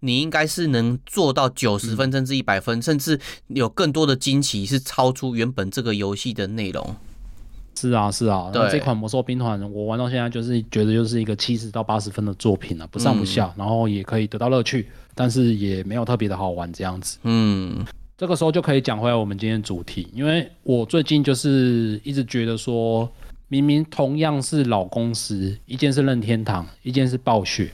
[0.00, 6.96] 你应该是能做到九十分甚至一百分，嗯、甚至有更多的惊喜是超出原本这个游戏的内容。
[7.76, 14.88] 是啊，是啊，那，这款魔兽兵团我玩到现在就是觉得就是一个七十到八十分的作品了，不上不下，嗯、然后也可以得到乐趣。
[15.18, 17.84] 但是也没有特别的好玩这样子，嗯，
[18.16, 23.10] 这个时候就可以讲回来我们今天主题，因为我最近就是一直觉得说，
[23.48, 27.68] 明明同样是老公司，一件是任天堂，一件是暴雪，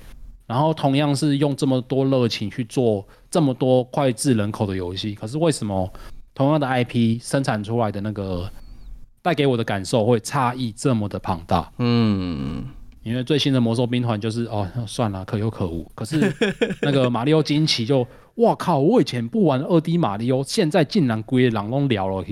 [0.46, 5.92] 然后同样是用这么多热情去做这么多脍炙人口的游戏，可是为什么
[6.34, 8.50] 同样的 IP 生产出来的那个
[9.20, 11.70] 带给我的感受会差异这么的庞大？
[11.76, 12.64] 嗯。
[13.04, 15.90] 因为最新的魔兽兵团就是哦，算了，可有可无。
[15.94, 16.32] 可是
[16.80, 18.78] 那个马里奥惊奇就，哇靠！
[18.78, 22.24] 我以前不玩二 D 马里奥，现在竟然归狼龙聊了。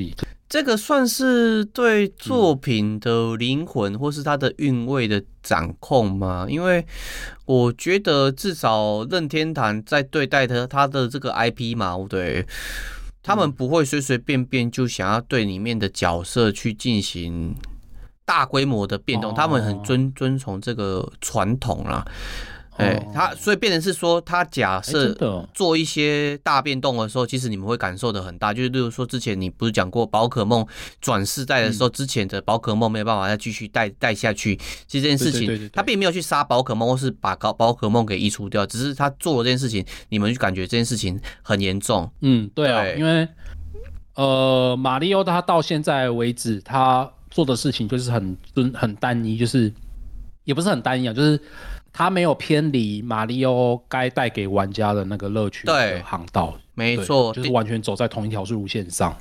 [0.49, 6.47] 这个算是对作品的灵魂或是它的韵味的掌控吗？
[6.49, 6.85] 因为
[7.45, 12.47] 我觉得至少任天堂在对待的他的这个 IP 嘛，对，
[13.23, 17.55] 他们不会随随便便就想要对里面的角色去进行。
[18.33, 22.03] 大规模的变动，他们很遵遵从这个传统啦。
[22.79, 25.15] 哎，他所以变成是说，他假设
[25.53, 28.55] 做一些大变动的时候，其实你们会感受的很大。
[28.55, 30.67] 就是例如说，之前你不是讲过宝可梦
[30.99, 34.57] 转世代的时候，之前的宝可梦没有办法再继续带带下去。
[34.87, 42.11] 其实这件事情，他并没有去杀宝可梦，或是把高宝可梦给移除掉，只是他做了这件事情，你们就感觉这件事情很严重。
[42.23, 43.29] 嗯，对啊，因为
[44.15, 47.13] 呃，马里奥他到现在为止，他。
[47.33, 48.37] 做的事情就是很
[48.75, 49.73] 很单一，就是
[50.45, 51.41] 也不是很单一啊，就是
[51.93, 59.17] 他没有偏离马里奥该带给玩家的那个乐趣的航道，没错，就是完全走在同一条路线上。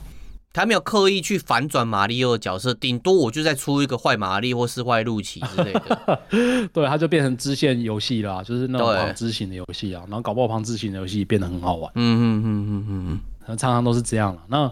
[0.54, 6.21] 他没有刻意去反转马里奥的角色，顶多我就再出一个坏玛丽或是坏路奇之类的。
[6.74, 11.89] 对，他就变成支线游戏啦，就是那种旁支型的游戏啊，然后搞不好旁支型的游戏变得很好玩。
[11.95, 14.41] 嗯嗯嗯嗯嗯，常常都是这样了。
[14.50, 14.69] 那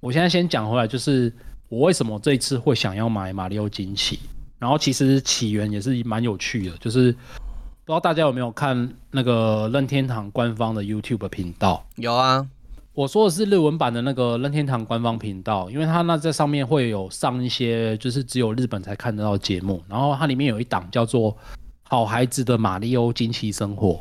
[0.00, 1.32] 我现在先讲回来，就是。
[1.70, 4.18] 我为什么这一次会想要买马里奥惊奇？
[4.58, 11.86] 然后其实起源也是蛮有趣的，就是不知道大家有没有看那个任天堂官方的 YouTube 频道？
[11.94, 12.44] 有啊，
[12.92, 21.32] 我说的是日文版的那个任天堂官方频道，因为它那在上面会有上一些就是只有日本才看得到节目，然后它里面有一档叫做
[21.84, 23.92] 《好孩子的马里奥惊奇生活》。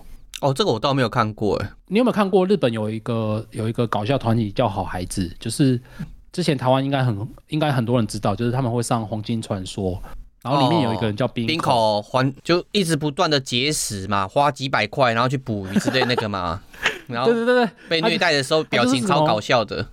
[0.42, 5.32] 哦，这个我倒没有看过诶，你有没有看过日本有一个有一个搞笑团体叫好孩子？
[5.40, 5.80] 就是。
[6.32, 9.92] 之前台湾应该很应该很多人知道，就是他们会上《黄金传说》，
[10.44, 16.62] 然后里面有一个人叫冰口，冰口还就一直不断的节食嘛，花几百块然后去捕鱼之类那个嘛，
[17.08, 19.88] 然后对对对，被虐待的时候表情超搞笑的。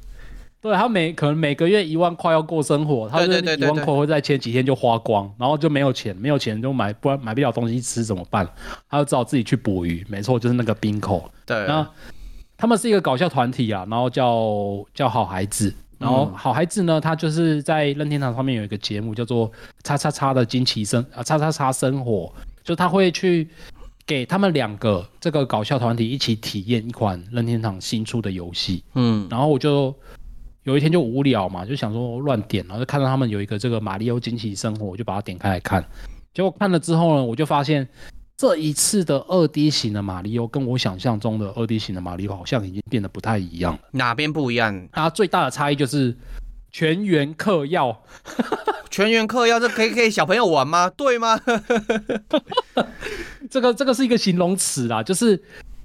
[0.58, 8.48] 对，他每可能每个月一万块要过生活，他就是一万块会在前几天就花光，然后就没有钱，没有钱就买不然买不了东西吃怎么办？
[8.90, 10.04] 他就只好自己去捕鱼。
[10.08, 11.30] 没错，就是那个冰口。
[11.44, 11.88] 对，然后
[12.56, 15.72] 他们是一个搞笑团体啊，然后叫叫好孩子。
[15.98, 19.50] 然后好孩子呢，他就是在任天堂上面有一个节目叫做
[19.82, 22.30] “叉叉叉”的惊奇生啊，“叉叉叉生活”，
[22.62, 23.48] 就他会去
[24.04, 28.84] 给他们两个这个搞笑团体一起体验一款任天堂新出的游戏。
[28.94, 29.94] 嗯，然后我就
[30.64, 35.84] 有一天就无聊嘛，就想说乱点，然后就看到他们有一个这个《马里奥惊奇生活》，我就把它点开来看。
[36.34, 37.88] 结果看了之后呢，我就发现。
[38.36, 43.80] 这一次的二 D 型的马里奥跟我想象中的二 D 型的马里奥好像已经变得不太一样了。
[43.92, 44.88] 哪边不一样？
[44.92, 46.14] 它最大的差异就是
[46.70, 48.02] 全员嗑药。
[48.90, 50.90] 全员嗑药，这可以给小朋友玩吗？
[50.96, 51.38] 对吗？
[53.50, 55.42] 这个这个是一个形容词啦，就是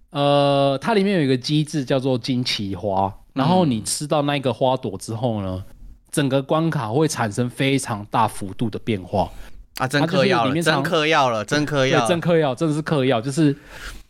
[0.10, 5.64] 呃，它里面有一个机制叫做惊奇花，然后你吃到那个花朵之后呢，
[6.12, 9.32] 整个关卡会产生非常大幅度的变化。
[9.78, 13.56] 啊，真嗑药了，真嗑药了，真嗑药，真嗑药，真的是嗑药，就是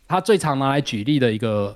[0.06, 1.74] 他最常拿来举例的一个，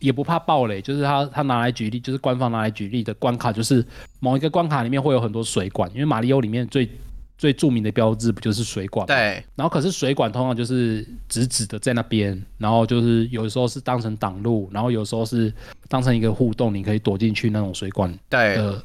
[0.00, 3.84] 也不怕暴雷，就是他他拿来举例，就是官方拿来举例的关卡，就是
[4.18, 6.88] 某一个关卡里面会有很多水管，因为马里奥里面最
[7.38, 9.06] 最著名的标志不就是水管？
[9.06, 9.44] 对。
[9.54, 15.52] 然后可是水管通常就是直直的在那边，然后就是有时候是当成挡路，然后有时候是
[15.88, 18.12] 当成一个互动，你可以躲进去那种水管。
[18.28, 18.56] 对。
[18.56, 18.82] 的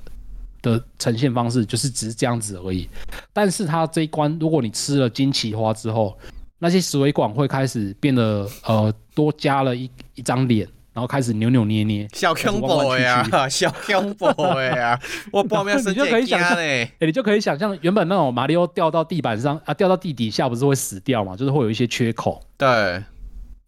[1.00, 2.88] 呈现方式就是只是这样子而已，
[3.34, 6.16] 但是它这一关，如果你吃了金奇花之后，
[6.60, 14.26] 那些水管会开始变得呃多加了一一张脸，然后开始扭扭捏捏，小恐怖呀，小恐怖
[14.60, 15.00] 呀，
[15.32, 22.68] 我报名 你就可以想象，哎、欸，你就可以想象原本那种马里奥掉到地板上啊，掉到地底下不是会死掉嘛，就是会有一些缺口，对，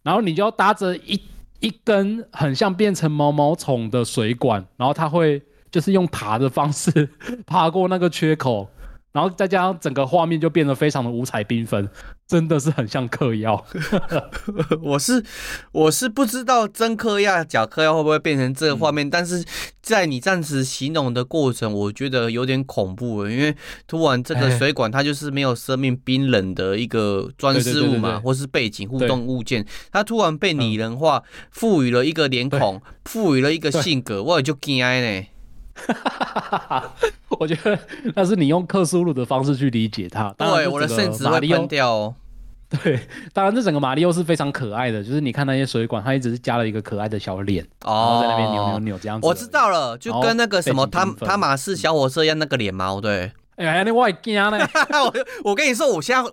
[0.04, 1.20] 然后你就要搭着一
[1.58, 5.42] 一根很像变成毛毛虫的水管，然后它会。
[5.74, 7.08] 就是用爬的方式
[7.44, 8.70] 爬过那个缺口，
[9.10, 11.88] 然后再加上整个画面就变得非常的五彩缤纷，
[12.28, 13.66] 真的是很像嗑药。
[14.80, 15.24] 我是
[15.72, 19.44] 我是不知道真嗑药假嗑药会不会变成这个画面，嗯，但是
[19.82, 23.56] 在你暂时形容的过程，我觉得有点恐怖，因为
[23.88, 35.26] 突然这个水管它就是没有生命、冰冷的一个装饰物嘛，或是背景互动物件，它突然被拟人化，赋予了一个脸孔，赋予了一个性格，我也就惊呢。
[37.40, 37.78] 我觉得
[38.14, 40.32] 那是你用克苏鲁的方式去理解它。
[40.38, 42.14] 对，我的圣旨会喷掉哦。
[42.82, 42.98] 对，
[43.32, 49.26] 当然这整个马里奥是非常可爱的，就是你看那些水管，它一直是加了一个可爱的小脸，哦，然后在那边扭扭扭这样子。
[49.26, 53.32] 我知道了，就跟那个什么他他马是小火车一样，那个脸毛，对。
[53.56, 54.58] 哎呀，你我也惊呢！
[55.04, 55.14] 我
[55.50, 56.30] 我跟你说，我现在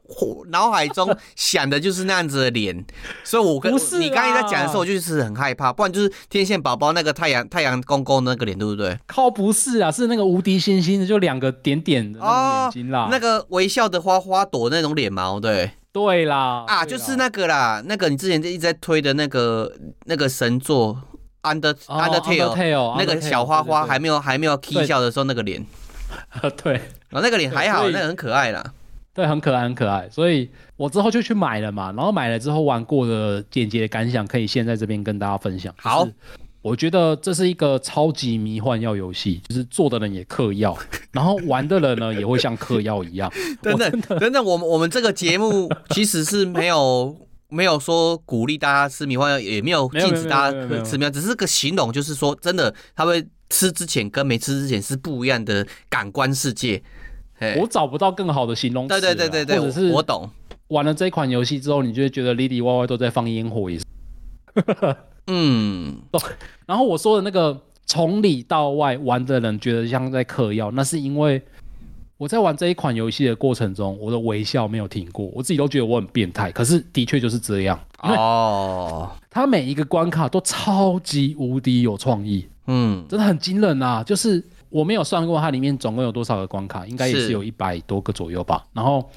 [0.50, 2.84] 脑海中想的就是那样子的脸，
[3.24, 5.72] 所以我跟你刚才在讲的时候，我就是很害怕。
[5.72, 8.98] 不然就是天线宝宝那个太阳太阳公公那个脸，对不对？
[9.06, 19.72] 靠，不是啊，是那个无敌星星的，就两个点点的眼睛啦，哦，那个微笑的花花朵那种脸毛，对对啦啊，就是那个啦，那个你之前就一直在推的那个
[20.06, 21.00] 那个神作
[21.44, 25.64] Under Undertale 那个小花花还没有还没有 K 笑的时候那个脸。
[26.64, 26.74] 对，
[27.10, 28.74] 然后那个脸还好，那个很可爱啦。
[29.14, 30.08] 对，很可爱，很可爱。
[30.10, 35.74] 所以我之后就去买了嘛，然后买了之后玩过的简洁的感想，可以先在这边跟大家分享。
[35.78, 36.08] 好，
[36.62, 40.78] 我觉得这是一个超级迷幻药游戏，就是做的人也嗑药，
[41.12, 43.30] 然后玩的人呢也会像嗑药一样。
[43.62, 47.14] 等等等等，我们我们这个节目其实是没有
[47.52, 53.24] 没有说鼓励大家吃迷幻药，也没有禁止大家吃迷幻，只是个形容，就是说真的，他会。
[53.54, 56.82] 吃之前跟没吃之前是不一样的感官世界，
[57.60, 59.02] 我找不到更好的形容词。
[59.02, 60.30] 对对对对对，或者是我懂。
[60.70, 63.84] 玩了这款游戏之后，你就会觉得里里外外都在放烟火也是。
[65.28, 65.98] 嗯，
[66.66, 71.44] 然后我说的那个从里到外玩的人觉得像在嗑药，那是因为
[72.22, 77.80] 我在玩这一款游戏的过程中，我的微笑没有停过，我自己都觉得我很变态，可是的确就是这样。
[77.98, 82.48] 哦，它每一个关卡都超级无敌有创意。
[82.68, 84.04] 嗯，真的很惊人啊！
[84.04, 88.64] 就是我没有算过它里面总共有多少个关卡，应该也是有一百多个左右吧。
[88.72, 89.10] 然后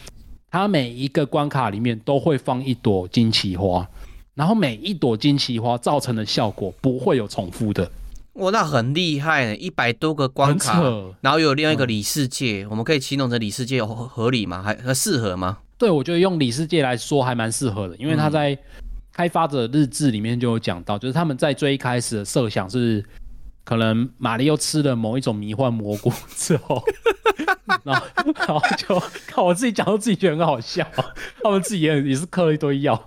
[0.51, 3.87] 它每一个关卡里面都会放一朵金奇花，
[4.33, 7.87] 然后每一朵金奇花造成的效果不会有重复的。
[8.35, 9.55] 哇，那很厉害！
[9.55, 10.83] 一百多个关卡，
[11.21, 14.63] 然后有另外一个里世界，嗯、我们可以形容成里世界合合理吗？
[14.63, 15.59] 还还适合吗？
[15.79, 18.57] 对，我觉得用里世界来说还蛮适合的，因为他在
[19.13, 23.05] 开发者日志里面就有讲到，就是他们在最一开始的设想是。
[23.67, 26.85] 可能马里又吃了某一种迷幻蘑菇之后，
[27.83, 30.87] 然后然后就看我自己讲，到自己觉得很好笑。
[31.43, 33.03] 他们自己也也是嗑了一堆药，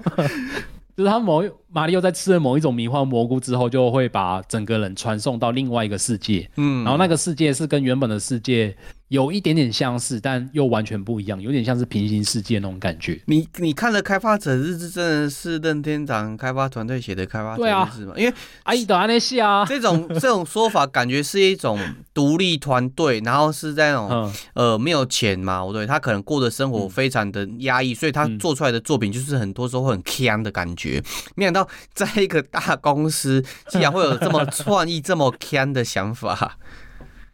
[0.97, 6.49] 就是他某马里奥在吃了某一种迷幻蘑菇之后，就会把整个人传送到另外一个世界。
[6.55, 8.75] 嗯，然后那个世界是跟原本的世界。
[9.10, 13.22] 有一点点相似，但又完全不一样，有点像是平行世界那种感觉。
[13.26, 18.13] 你你看的开发者日志真的是任天堂开发团队写的开发者日志吗？
[18.15, 21.80] 啊、因为阿姨的安内西啊，这种 这种说法感觉是一种
[22.13, 31.02] 独立团队，然后是在那种、嗯、呃没有钱嘛，对，他可能过的生活非常的压抑、嗯，所以他做出来的作品就是很多时候会很锵的感觉。
[31.36, 36.58] 没想到在一个大公司，竟然会有这么创意、这么锵的想法。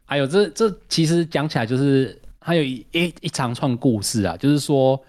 [0.05, 5.01] 还有这这其实讲起来就是还有一一一长串故事啊，就是说，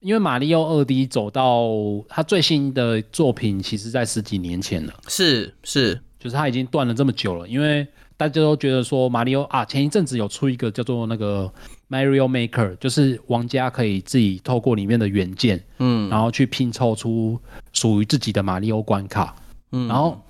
[0.00, 1.68] 因为马里奥二 D 走到
[2.08, 11.52] 他最新的作品，其实在十几年前了，是是，就是他已经断了这么久了，因为大家都觉得说马里奥啊，前一阵子有出一个叫做那个
[11.90, 17.38] Mario Maker，就是玩家可以自己透过里面的元件，嗯，然后去拼凑出
[17.72, 19.34] 属于自己的马里奥关卡，
[19.72, 20.22] 嗯，然后。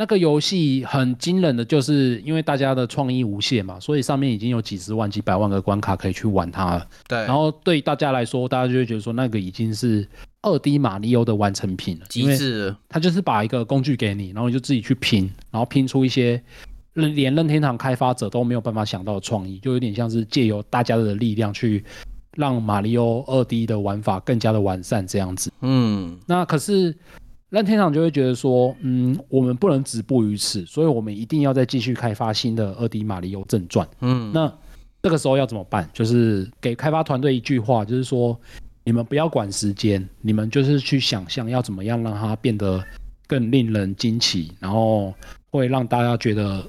[0.00, 6.86] 那个游戏很惊人的，就是因为大家的创意无限嘛，所以上面已经有几十万、几百万个关卡可以去玩它了。
[7.08, 10.06] 对，然后对大家来说，大家就会觉得说，那个已经是
[10.42, 12.72] 二 D 马里欧的完成品了，极致。
[12.88, 16.40] 它就是把一个工具给你，然后你就自己去拼，然后拼出一些
[16.92, 21.84] 连任天堂开发者都没有办法想到的创意，就有点像是借由大家的力量去
[22.36, 25.52] 让马里欧二 D 的玩法更加的完善这样子。
[25.62, 26.94] 嗯，那可是。
[27.50, 33.88] 任天堂就会觉得说，嗯，我们不能止步于此，所以我们一定要再继续开发新的二 D 马里奥正传。
[34.00, 34.52] 嗯，那
[35.02, 35.88] 这个时候要怎么办？
[35.94, 38.38] 就是给开发团队一句话，就是说，
[38.84, 42.84] 你们不要管时间，你们就是去想象要怎么样让它变得
[43.26, 45.14] 更令人惊奇，然后
[45.50, 46.62] 会让大家觉得，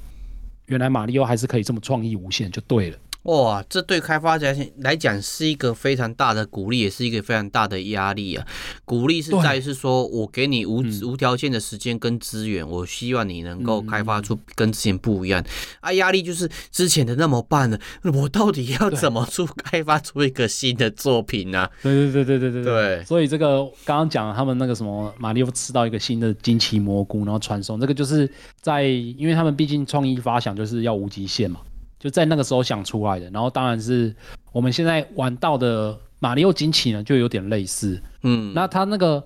[0.66, 2.96] 原来马里奥还是可以这么创意无限，就对了。
[3.24, 4.46] 哇，这对开发者
[4.78, 8.46] 来讲是一个非常大的鼓励，也是一个非常大的压力啊！
[8.86, 15.42] 鼓励是在于是说，我给你无、嗯、无条件的时间跟资源，我希望你能够开发出跟之前不一样。
[15.42, 15.46] 嗯、
[15.80, 17.78] 啊，压力就是之前的那么办了，
[18.14, 21.70] 我到底要怎么出开发出一个新的作品呢、啊？
[21.82, 23.04] 对对对对对对对。
[23.04, 28.26] 所以这个刚刚讲他们那个什么马里奥吃到一个新的惊奇蘑菇，然后传送，这个就是
[28.62, 31.60] 在因为他们毕竟创意发想就是要无极限嘛。
[32.00, 34.12] 就在那个时候想出来的，然后当然是
[34.52, 38.02] 我们现在玩到的马里奥惊奇呢，就有点类似。
[38.22, 39.22] 嗯，那它那个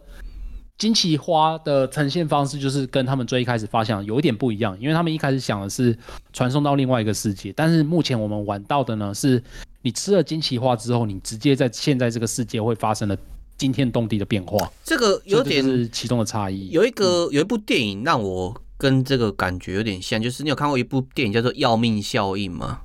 [0.77, 5.97] 惊奇花的呈现方式，就是跟他们最一开始发想有一点不一样，因为他们一开始想的是
[6.33, 9.41] 传送到另外一个世界，但是目前我们玩到的呢，是
[9.83, 13.17] 你吃了惊奇花之后，你直接在现在这个世界会发生了
[13.57, 14.69] 惊天动地的变化。
[14.83, 16.71] 这个有点是其中的差异。
[16.71, 18.53] 有一个有一部电影让我。
[18.77, 22.81] 跟这个感觉有点像，就是你有看过一部电影叫做《要命效应》吗？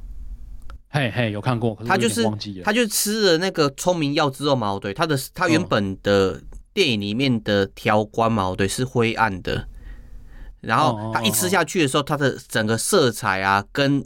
[0.91, 1.77] 嘿嘿，有看过。
[1.85, 2.23] 他就是
[2.63, 6.41] 他就吃了那个聪明药之后嘛，对，他的他原本的
[6.73, 9.67] 电影里面的条光嘛，对，是灰暗的。
[10.61, 14.03] 然后他一吃下去的时候，他的整个色彩啊，跟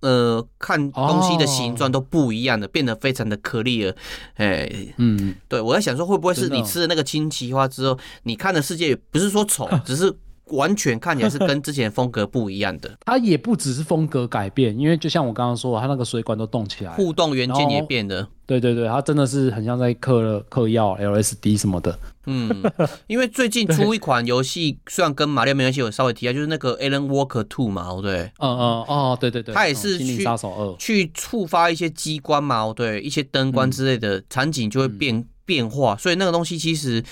[0.00, 3.94] 呃看东西的形状都不一样的，变得非常的颗粒了。
[4.36, 10.14] 哎，嗯，对，我在想说，会不会是你吃了那个青奇花之后，你看的世界不是说丑， 只是。
[10.52, 12.90] 完全看起来是跟之前风格不一样的。
[13.04, 18.28] 它也不只是风格改变，因为就像我刚刚说的，它那个水管都动起来，互动元件也变了。
[18.44, 21.98] 对对对，它真的是很像在嗑嗑药 LSD 什么的。
[22.26, 22.50] 嗯，
[23.06, 28.30] 因为最近出一款游戏，虽然跟马里奥没关系，我稍微提一下，就是那个 Alan Walker Two 嘛，对。
[28.38, 35.24] 嗯嗯哦，对对对，它也是去杀手二去触发一些机关嘛，对，一些灯光之类的、嗯、场景就会变。
[35.46, 37.02] 嗯变化，所以那个东西其实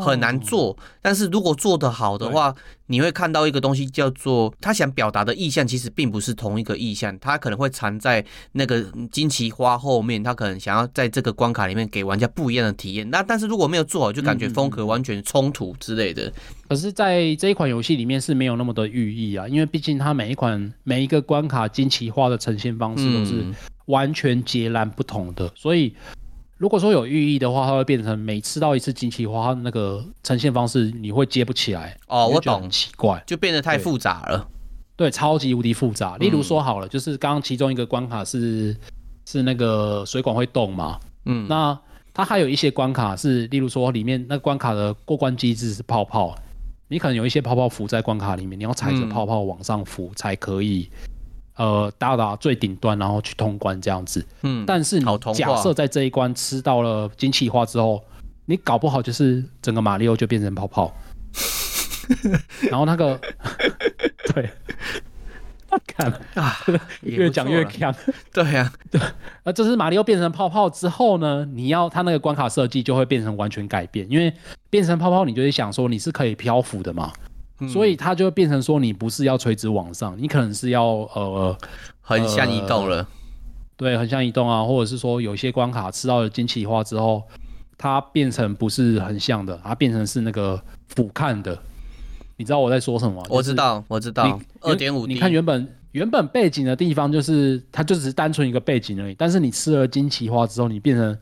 [0.00, 0.70] 很难做。
[0.70, 2.52] 哦、但是如果做得好的话，
[2.88, 13.08] 你会看到一个东西叫做他想表达的意向，其实并不是同一个意向，他可能会藏在那个金奇花后面，他可能想要在这个关卡里面给玩家不一样的体验。
[13.08, 16.30] 那但是如果没有做好，就感觉风格完全冲突之类的。
[16.68, 23.44] 可是，在这一款游戏里面是没有那么多寓意啊，因为毕竟它每一款每一个关卡金奇花的呈现方式都是
[23.86, 25.94] 完全截然不同的，所以。
[26.58, 32.28] 如果说有寓意的话，它会变成每吃到一次惊奇花，它那个呈现方式你会接不起来哦。
[32.28, 34.48] 我懂，奇怪，就变得太复杂了。
[34.96, 36.16] 对，对，超级无敌复杂。
[36.16, 38.74] 例如说好了，嗯、就是刚刚其中一个关卡是
[39.26, 41.78] 是那个水管会动嘛，嗯，那
[42.14, 46.34] 它还有一些关卡是，例如说里面那个关卡的过关机制是泡泡，
[46.88, 50.88] 你可能有一些泡泡浮在关卡里面，你要踩着泡泡往上浮才可以。
[51.56, 54.24] 呃，到达最顶端，然后去通关这样子。
[54.42, 58.04] 嗯，但是你假设在这一关吃到了精气化之后，
[58.44, 60.94] 你搞不好就是整个马里奥就变成泡泡。
[62.70, 63.18] 然后那个，
[64.32, 64.48] 对，
[65.86, 66.56] 看啊，
[67.02, 67.94] 越讲越强。
[68.32, 69.00] 对呀，对。
[69.42, 74.32] 那这是马里奥变成泡泡之后呢，你要它那个关卡设计就会变成完全改变，因为
[74.70, 77.12] 变成泡泡，你就会想说你是可以漂浮的嘛。
[77.72, 81.56] 所以它就会变成说，你不是要垂直往上，你可能是要呃
[82.02, 83.06] 横向移动了。
[83.76, 87.22] 对，横向移动啊，或者是说有些关卡吃到了惊奇花之后，
[87.78, 91.58] 它变成不是横向的，它变成是那个俯瞰的。
[92.36, 93.26] 你知道我在说什么吗？
[93.30, 94.38] 我知道，我知道。
[94.60, 101.18] 二点五你看原本原本背景的地方就是它就只是单纯一个背景而已，但是你吃了惊奇花之后，你变成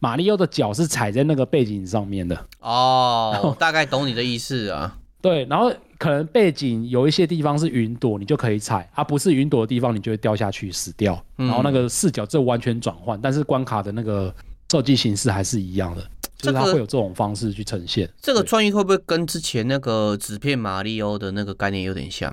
[0.00, 2.46] 马里奥的脚是踩在那个背景上面的。
[2.60, 4.98] 哦，大概懂你的意思啊。
[5.20, 11.20] 对，然后可能背景有一些地方是云朵，你就可以踩；而、啊、不是云朵的地方，你就会掉下去死掉。
[11.38, 14.32] 嗯、然后那个视角就完全转换，但是关卡的那个
[14.70, 16.02] 设计形式还是一样的，
[16.36, 18.08] 就是它会有这种方式去呈现。
[18.20, 22.32] 这个创意会不会跟之前那个纸片马里欧的那个概念有点像？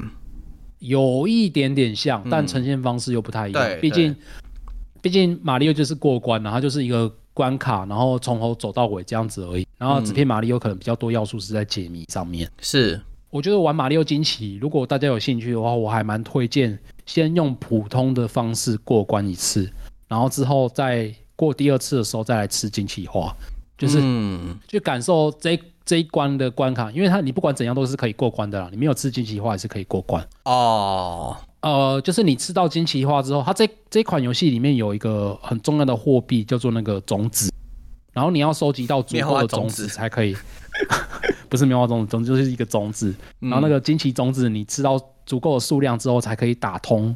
[0.79, 3.63] 有一点点像，但呈现方式又不太一样。
[3.63, 4.15] 嗯、毕竟，
[5.01, 7.11] 毕竟马里奥就是过关，然后就是一个。
[7.33, 9.67] 关卡，然后从头走到尾这样子而已。
[9.77, 12.49] 然后纸片马里有可能比较多要素是在解谜上面。
[12.61, 19.69] 是，我觉得玩马里奥惊奇，如果大家有兴趣的话，我还蛮推荐先用普通的方式过关一次，
[20.07, 23.35] 然后之后再过第二次的时候再来吃惊奇花，
[23.77, 31.35] 就是、嗯、去感受这这一关的关卡，因为它你不管怎样都是可以过关的啦，你没有吃惊奇花也是可以过关哦。
[31.63, 37.49] 呃，就是你吃到惊奇化之后，它这这款游戏里面有一个很重要的货币叫做那个种子，
[38.11, 40.35] 然后你要收集到足够的种子才可以。
[41.47, 47.15] 不是棉花种子，种子就是一个种子，然后那个惊奇种子，你吃到足够的数量之后，才可以打通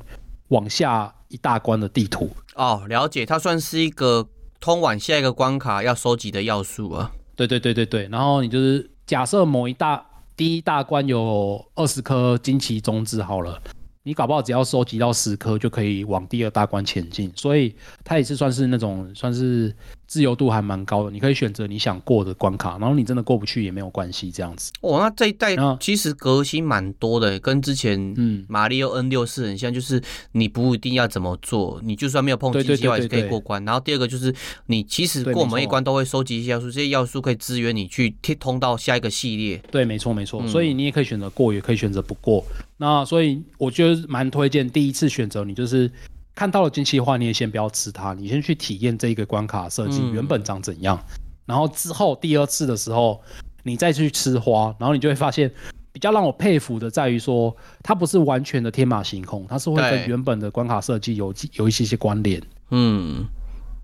[0.49, 2.29] 往下一大关的地图。
[2.55, 4.29] 哦，了解，它算是一个
[4.61, 7.11] 通往下一个关卡要收集的要素啊。
[7.35, 10.05] 对对对对对，然后你就是假设某一大
[10.37, 13.59] 第一大关有二十颗惊奇种子好了。
[14.08, 19.76] 你搞不好只要收集到十颗就可以往第二大关前进，所以它也是算是那种算是
[20.08, 21.12] 自由度还蛮高的。
[21.12, 24.72] 你可以选择你想过的关卡，然后你真的过不去也没有关系，这样子。
[24.80, 30.01] 哦，那这一代其实革新蛮多的，跟之前嗯马里奥 N 六四很像，就是
[30.32, 33.66] 你不一定要怎么做，你就算没有碰惊奇化也是可以过关。
[33.66, 34.34] 然后第二个就是
[34.68, 39.62] 你其实过每一关都会收集一些要素，这些要素可以支援你去贴通到下一个系列。
[39.70, 40.47] 对，没错没错。
[40.47, 42.41] 所以你也可以选择过，也可以选择不过。
[42.78, 45.91] 那所以我觉得蛮推荐第一次选择你就是
[46.36, 53.19] 看到了惊奇化，你也先不要吃它，你先去体验这一个关卡设计原本长怎样，嗯、然后之后第二次的时候
[53.63, 55.51] 你再去吃花，然后你就会发现
[55.91, 62.39] 比较让我佩服的在于说它不是完全的天马行空，它是会跟原本的关卡设计有有一些些关联。
[62.69, 63.25] 嗯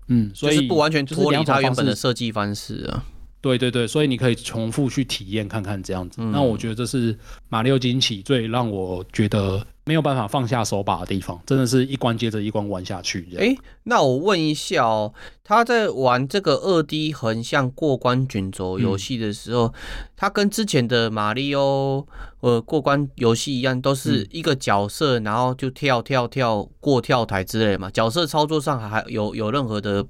[0.06, 3.04] 嗯，所以就是不完全脱离它原本的设计方式啊。
[3.44, 6.16] 对对对，所以你可以重复去体验看看这样子。
[6.22, 7.14] 嗯、那我觉得这是
[7.50, 13.28] 马里奥惊奇最让我觉得没有办法放下手把的地方，真的是一关接着一关玩下去。
[13.38, 15.12] 哎，那我问一下哦，
[15.44, 19.74] 他在玩这个二 D 横向过关卷轴游戏的时候，
[20.16, 22.06] 他、嗯、跟之前的马里奥
[22.40, 27.90] 呃过关游戏一样，都是一个角色，然后就跳跳跳过跳台之类的嘛？
[27.90, 30.06] 角色操作上还有有任何的？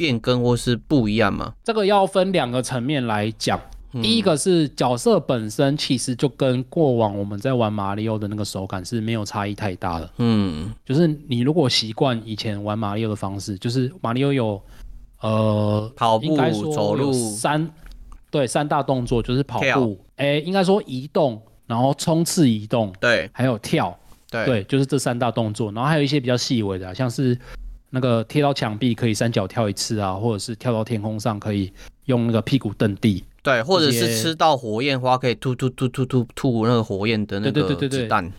[0.00, 1.52] 变更或是不一样吗？
[1.62, 3.60] 这个要分两个层面来讲。
[3.92, 10.10] 嗯、第一个是角色本身，其实就跟过往我们在玩马里奥的那个手感是没有差异太大的。
[10.16, 14.62] 嗯，就是你如果习惯以前玩马里奥的方式，就是马里奥有
[15.20, 16.34] 呃跑步、
[16.72, 17.68] 走路三
[18.30, 23.94] 对三大动作，就是跑步，哎跳，应该说移动，然后冲刺移动，对，还有跳，
[24.30, 27.38] 对，对，就是这三大动作，然后还有一些比较细微的，像是。
[27.90, 31.72] 那个贴到墙壁可以三角跳一次啊，或者是跳到天空上可以
[32.04, 38.32] 用那个屁股蹬地，对，或者是吃到火焰花可以吐吐吐吐吐吐那个火焰的那个子弹，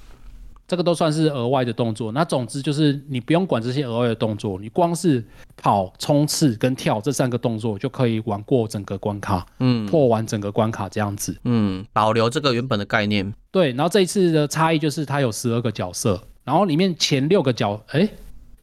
[0.67, 2.13] 这个都算是额外的动作。
[2.13, 5.21] 那总之就是你不用管这些额外的动作，你光是
[5.57, 13.33] 跑、冲刺跟跳这三个动作就可以玩过整个关卡，嗯，破完整个关卡这样子，嗯，保留这个原本的概念。
[13.51, 18.07] 对，然后这一次的差异就是它有十二个角色，然后里面前六个角，哎。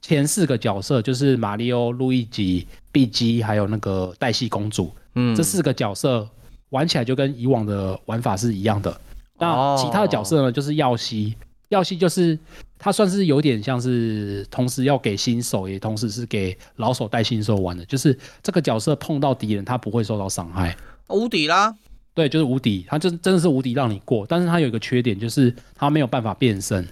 [0.01, 4.91] 前四个角色就是马里奥、路易吉、碧姬，还有那个黛西公主。
[5.15, 6.29] 嗯，这四个角色
[6.71, 9.01] 玩起来就跟以往的玩法是一样的。
[9.39, 11.35] 那其他的角色呢，就是耀西。
[11.69, 12.39] 耀西就是
[12.79, 17.85] 他算是有点像是同时要给新手，也同时是给老手带新手玩的。
[17.85, 20.75] 就是这个角色碰到敌人，他不会受到伤害，
[21.09, 21.75] 无敌啦。
[22.15, 24.27] 对，就是无敌，他就真的是无敌让你过。
[24.27, 26.87] 但是他有一个缺点，就是他没有办法变身。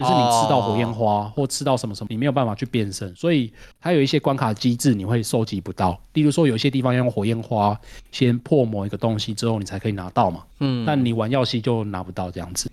[0.00, 6.00] 就是你吃到火焰花或吃到什么什么，你没有办法去变身，所以它有一些关卡机制你会收集不到。
[6.14, 7.78] 例如说，有些地方要用火焰花
[8.10, 10.42] 先破某一个东西之后，你才可以拿到嘛。
[10.60, 12.70] 嗯，但你玩耀西就拿不到这样子。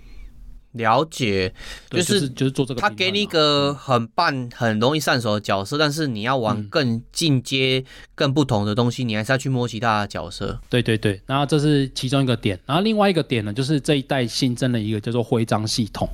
[0.74, 1.52] 了解，
[1.90, 2.80] 就是就是做这个。
[2.80, 10.60] 他给你一个很棒、很容易上手的角色，但是你要玩更进阶、更不同的东西，你还是要去摸其他的角色。
[10.70, 16.08] 对对对，然后这是其中一个点，然后另外一个点呢，就是这一代新增了一个叫做徽章系统。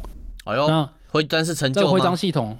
[0.45, 0.89] 哎呦，那。
[1.13, 1.83] 徽章是成就吗？
[1.83, 2.57] 这个徽章系统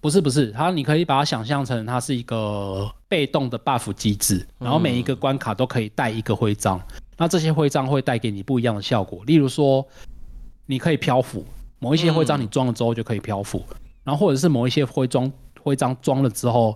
[0.00, 9.22] 不是不是，它你可以把它想象成它是一个被动的 buff 机制，然后每一个关卡都可以带一个徽章，嗯、那这些徽章会带给你不一样的效果。
[9.26, 9.86] 例如说，
[10.64, 11.44] 你可以漂浮，
[11.80, 15.30] 某一些徽章你装了之后就可以漂浮，嗯、然后或者是某一些徽章
[15.60, 16.74] 徽章装了之后，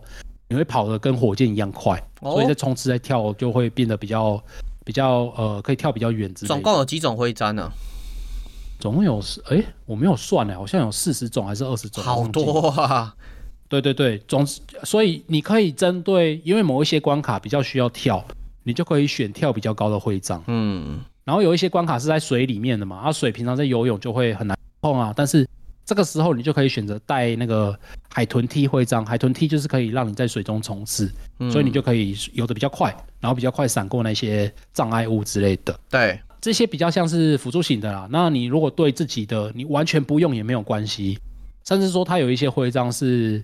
[0.51, 4.39] 你会跑得跟火箭一样快，哦、所以在冲刺在跳就会变得比较
[4.85, 6.55] 比较呃，可以跳比较远之类的。
[6.55, 7.73] 总共有几种徽章呢？
[8.87, 12.05] 总共有哎、欸，我没有算呢，好像有四十种还是二十种？
[12.05, 13.13] 好多啊！
[13.69, 14.47] 对对对，总
[14.85, 18.25] 所以你可以针对，因为某一些关卡比较需要跳，
[18.63, 20.41] 你就可以选跳比较高的徽章。
[20.47, 25.45] 嗯，然后有一些关卡是在水里面的嘛，啊，水平常在游泳就会很难碰啊，但是
[25.85, 27.77] 这个时候你就可以选择带那个
[28.15, 31.11] 海豚踢徽章，海豚踢就是可以让你在水中冲刺，
[31.41, 35.77] 嗯、所以你就可以游得比较快，然后比较快闪过那些障碍物之类的。
[35.91, 36.21] 对。
[36.41, 38.07] 这些比较像是辅助型的啦。
[38.11, 41.19] 那你如果对自己的你完全不用也没有关系，
[41.67, 43.43] 甚至说它有一些徽章是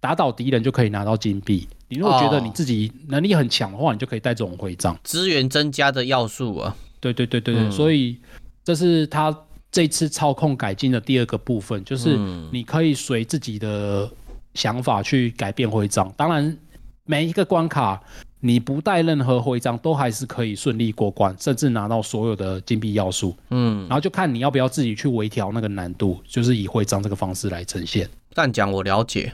[0.00, 1.66] 打倒敌人就可以拿到金币。
[1.88, 6.76] 你如果觉得你自己能力很强的话，你就可以带这种徽章，资源增加的要素啊。
[7.00, 8.16] 对对对对对，嗯、所以
[8.64, 9.36] 这是他
[9.70, 12.16] 这次操控改进的第二个部分，就是
[12.50, 14.10] 你可以随自己的
[14.54, 16.12] 想法去改变徽章。
[16.16, 16.56] 当然，
[17.04, 18.02] 每一个关卡
[18.46, 23.34] 你不带任何徽章都还是可以顺利过关，甚至拿到所有的金币要素。
[23.48, 28.06] 嗯，然后就看你要不要自己去微调那个难度，就是以徽章这个方式来呈现。
[28.34, 29.32] 但讲我了解，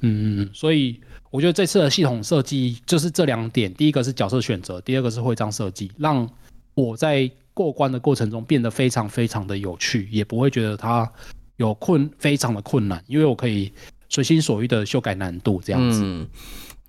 [0.00, 0.98] 嗯嗯，所以
[1.30, 6.28] 我觉得这次的系统设计就是这两点：第一个是角色选择，第二个是徽章设计，让
[6.74, 11.08] 我在过关的过程中变得非常非常的有趣，也不会觉得它
[11.56, 13.72] 有困非常的困难，因为我可以
[14.08, 16.00] 随心所欲的修改难度这样子。
[16.02, 16.26] 嗯，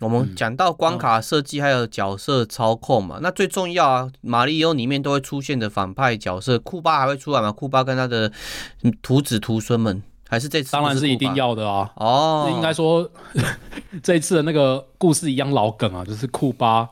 [0.01, 7.51] 我们讲到关卡设计还有角色操控嘛，嗯、那最重要啊，马里奥里面都会出现的反派角色库巴还会出来吗？
[7.51, 8.31] 库巴跟他的
[9.01, 11.91] 徒子徒孙们，还是这次当然是一定要的啊。
[11.95, 13.09] 哦，应该说
[14.03, 16.89] 这一次的那个故事一样老梗啊，就是库巴。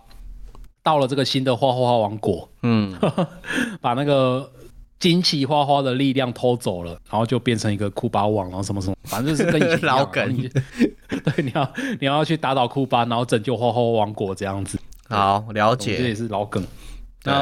[0.82, 2.96] 到了这个新的花花王国，嗯，
[3.82, 4.50] 把那个
[5.00, 10.50] 惊奇花花的力量偷走了，然后就变成一个库巴王，然后什么什么，反正就是跟以前 老梗。
[11.08, 14.78] 对，你要你要去打倒库巴，然后拯救花花王国这样子。
[15.08, 16.64] 好，了解，这也是老梗。
[17.24, 17.34] 对，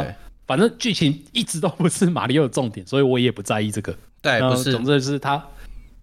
[0.45, 3.93] 反正剧情一直都不是马里奥的重点，所以我也不在意这个。
[4.21, 4.71] 对，不是。
[4.71, 5.43] 总之就是他，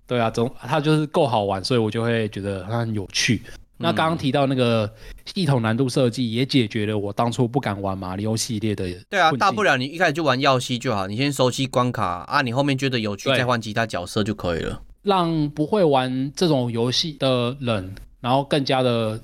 [0.06, 3.42] 对啊，总他就是够好玩，所以我就会觉得他很有趣。
[3.76, 4.88] 那刚刚提到那个
[5.26, 8.86] 系统难度设计，也解决了我当初不敢玩马里奥系列的。
[9.10, 14.80] 对啊，大不了你一开始就玩耀西就好，你先熟悉关卡啊，你后面觉得有趣再换其他角色就可以了。
[15.02, 19.20] 让不会玩这种游戏的人，然后更加的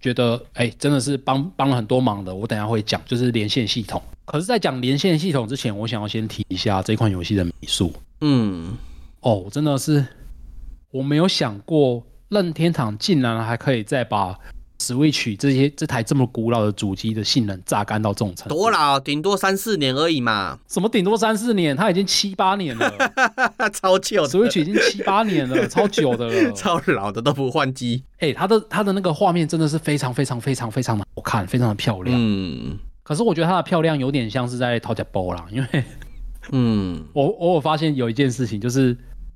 [0.00, 2.34] 觉得，哎、欸，真的是帮帮了很多忙的。
[2.34, 4.00] 我等下会讲，就是连线系统。
[4.26, 7.92] 可是，在讲连线系统之前，我想要先提一下这款游戏的美术。
[8.20, 8.76] 嗯，
[9.20, 10.06] 哦，真的是
[10.90, 12.04] 我没有想过。
[12.34, 14.36] 任天堂竟然还可以再把
[14.80, 18.56] Switch 这些这台这么古老的主机的性能榨干到这种程度？
[18.56, 20.58] 多老，顶多三四年而已嘛。
[20.68, 21.74] 什么顶多三四年？
[21.74, 22.92] 它已经七八年了，
[23.72, 24.26] 超久。
[24.26, 28.02] Switch 已经七八年了，超久的了， 超老的都不换机。
[28.18, 32.14] 哎、欸，它的它的那个画面真的是非常非常非常非常的好看，非常的漂亮。
[32.20, 35.84] 嗯，可是我觉得它的漂亮有点像是在讨价包啦，因为，
[36.50, 38.94] 嗯， 我偶尔发现有一件事情就是。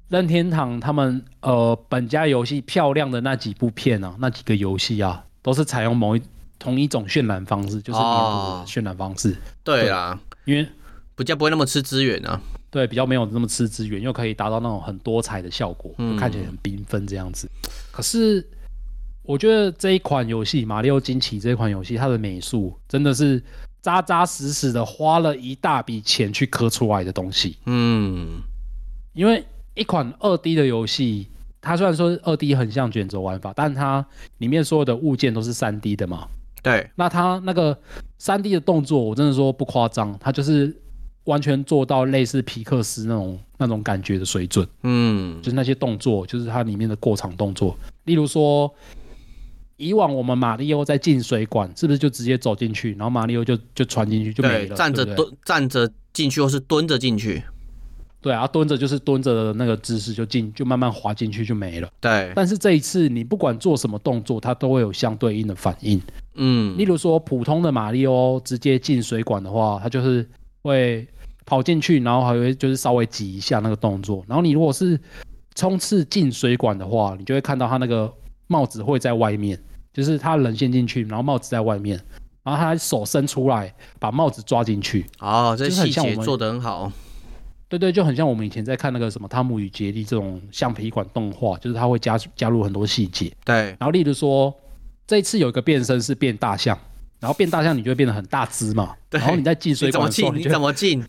[0.09, 6.23] 任天堂他们呃本家游戏漂亮的那几部片啊，那几个游戏啊，都是采用某一
[6.59, 9.33] 同一种渲染方式，就是渲染方式。
[9.33, 10.67] 哦、对啊，因为
[11.15, 12.41] 比较不会那么吃资源啊。
[12.71, 17.47] 对，比较没有那么吃资源，又可以达到那种很多彩的效果，嗯、看起来很缤纷这样子。
[17.91, 18.47] 可是
[19.23, 23.43] 我觉得这一款游戏《马里奥惊奇》这一款游戏，它的美术真的是
[23.83, 27.59] 扎扎实实的花了一大笔钱去刻出来的东西。
[27.67, 28.41] 嗯，
[29.13, 29.45] 因为。
[29.79, 31.29] 一款二 D 的游戏，
[31.61, 34.05] 它虽然说二 D 很像卷轴玩法，但它
[34.39, 36.27] 里面所有的物件都是三 D 的嘛。
[36.63, 37.79] 对，那它那个
[38.19, 40.77] 三 D 的动作，我真的说不夸张，它就是
[41.25, 44.67] 完全做到类似皮克斯那种那种感觉的水准。
[44.83, 47.79] 嗯，就是那些动作，就是它里面的过场动作。
[48.05, 48.73] 例如说，
[49.77, 54.75] 以往我们马里奥在进水管，是不是就直接走进去，然后马里奥就就传进去就没了？
[54.75, 57.45] 站着蹲，站着进去或是蹲着进去。
[58.21, 61.89] 对啊，蹲着就是蹲着的那个姿势就进，就慢慢滑进去就没了。
[62.01, 66.03] 对，但是这一次你不管做什么动作，它都会有相对应的反应。
[66.35, 70.29] 嗯，例如说普通的马里奥直接进水管的话，它就是
[70.63, 71.07] 会
[71.47, 74.25] 跑进去，然后还会就是稍微挤一下那个动作。
[74.27, 74.99] 然后你如果是
[75.55, 78.13] 冲刺进水管的话，你就会看到它那个
[78.49, 79.57] 帽子会在外面，
[79.93, 82.01] 就是它人先进去，然后帽子在外面，
[82.43, 85.07] 然后他手伸出来把帽子抓进去。
[85.21, 86.91] 哦，这细节做得很好。
[87.69, 93.31] 对对，就很像我们以前在看那个什么《汤姆与杰利》这种橡皮管动画，就是它会加加入很多细节。
[93.45, 94.55] 对，然后例如说，
[95.07, 96.79] 这一次有一个变身是变大象，
[97.21, 98.95] 然后变大象你就会变得很大只嘛。
[99.11, 99.21] 对。
[99.21, 101.05] 然后你在进水管的时候，你怎么进？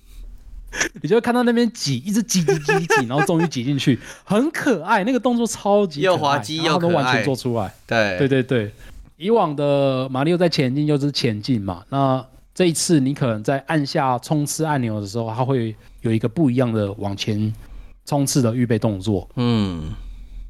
[1.01, 7.74] 你就会看到那边挤，一直挤挤挤挤，然后终于挤进去，很可爱，那个动作超级又滑稽又可爱，都完全做出来。
[7.88, 8.72] 对对对对，
[9.18, 12.24] 以往的马里奥在前进就是前进嘛，那
[12.60, 15.74] 这一次你可能在按下冲刺按钮的时候，它会。
[16.01, 17.53] 有一个不一样的往前
[18.05, 19.91] 冲刺的预备动作，嗯，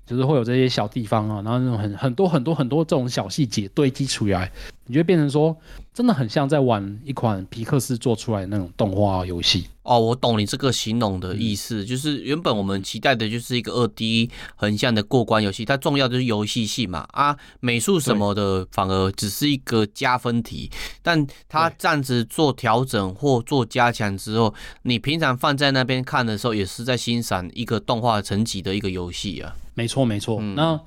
[0.09, 4.51] 就是会有这些小地方啊，然后那种很很多很多很多这种小细节堆积出来，
[4.87, 5.55] 你就会变成说，
[5.93, 9.67] 真的很像在玩一款皮克斯做出来的那种动画游戏。
[9.83, 20.71] 哦，我懂你这个形容的意思，嗯、就是原本我们期待的就是一个二 D 横向的过关游戏，它重要的是游戏性嘛，啊，美术什么的反而只是一个加分题，
[21.03, 24.53] 但它这样子做调整或做加强之后，
[24.83, 29.55] 你平常放在那边看的时候，也是在欣赏一个动画层级的一个游戏啊。
[29.79, 30.39] 没错，没错。
[30.41, 30.77] 嗯、那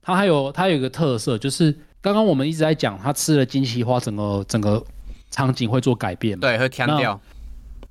[0.00, 4.80] 它还有它有一个特色，就是刚刚我们一直在讲，它吃了金奇花，整个整个
[5.32, 6.42] 场景会做改变嘛？
[6.42, 7.20] 对，会强调。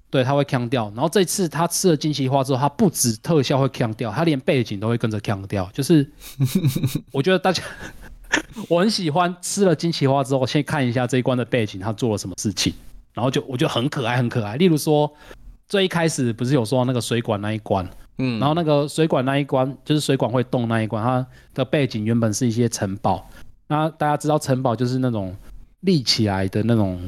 [0.10, 0.90] 对，它会强调。
[0.96, 5.70] 然后这次它吃了金奇花之后，它不止特效会强调，它连背景都会跟着强调。
[5.74, 6.10] 就是
[7.12, 7.62] 我觉得大家
[8.70, 12.74] 我很喜欢吃了金奇花之后，先看一下这一关的背景，它做了什么事情，
[13.14, 14.56] 然后就我觉得很可爱，很可爱。
[14.56, 15.12] 例如说，
[15.68, 17.86] 最一开始不是有说那个水管那一关？
[18.20, 23.28] 嗯，然后那个水管那一关，就是水管会动那一关，它的背景原本是一些城堡。
[23.67, 25.36] 那大家知道城堡就是那种
[25.80, 26.99] 立起来的那种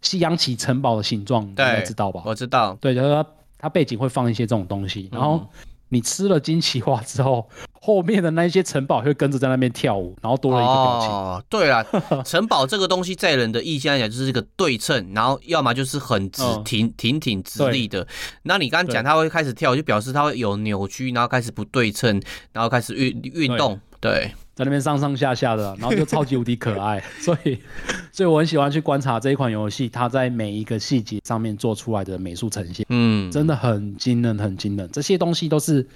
[0.00, 2.22] 西洋起城堡的形状，大家知道吧？
[2.24, 2.76] 我知道。
[2.80, 3.26] 对，就是它
[3.58, 5.36] 它背景会放一些这种东西，然后。
[5.36, 5.48] 嗯
[5.90, 7.48] 你吃了惊奇花之后，
[7.80, 11.10] 后面的那些城堡会跟着在那边跳舞，然后多了一个表情。
[11.10, 11.84] 哦，对啊，
[12.24, 18.06] 城堡这个东西在人的意象来讲就是一个对称，然后要么就是很直挺挺挺直立的。
[18.42, 22.20] 那你刚刚讲它会开始跳，就表示它会有扭曲，然后开始不对称，
[22.52, 23.78] 然后开始运运动。
[24.00, 24.32] 对。
[24.54, 27.58] 在那边上上下下的， 然后就超级无敌可爱， 所以，
[28.12, 34.88] 所以我很喜欢去观察这一款游戏，它在每一个细节上面做出来的美术呈现，嗯，真的很惊人，很惊人。
[34.92, 35.86] 这些东西都是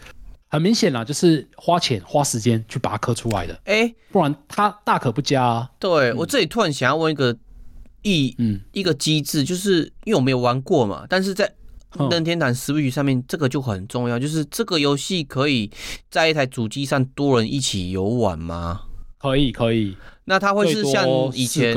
[0.48, 5.70] 很明显啦，就是花钱花时间去把它刻出来的，哎、欸，不然它大可不加啊。
[5.78, 7.36] 对、嗯、我这里突然想要问一个
[8.02, 11.52] 一嗯一个机制，就是因为我没有玩过嘛，但是在。
[12.11, 15.70] 任天堂 Switch 上面这个就很重要，就是这个游戏可以
[16.11, 18.82] 在一台主机上多人一起游玩吗？
[19.18, 19.97] 可以，可以。
[20.26, 21.74] 那它会是像以前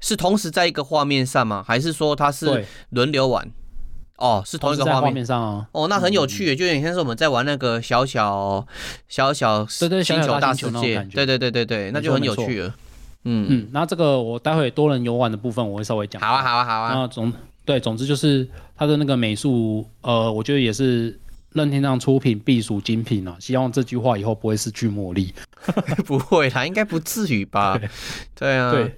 [0.00, 1.62] 是同时在一个画面上吗？
[1.64, 3.48] 还是说它是轮流玩？
[4.16, 5.66] 哦，是同一个画面，面上哦。
[5.72, 8.66] 哦，那很有趣，就有点像是我们在玩那个小小
[9.08, 12.74] 小小星球大世界，对对对对对，那就很有趣了。
[13.24, 16.20] 嗯嗯，那这个我待会多人游玩的部分我会稍微讲。
[16.20, 16.94] 好啊，好啊，好啊。
[16.94, 17.30] 那总。
[17.62, 18.48] 对，总之就是
[18.80, 21.20] 它的那个美术，呃，我觉得也是
[21.52, 23.36] 任天堂出品必属精品啊。
[23.38, 25.34] 希望这句话以后不会是巨魔力。
[26.06, 27.76] 不会啦，应该不至于吧？
[27.76, 27.88] 对，
[28.36, 28.72] 对啊。
[28.72, 28.96] 对。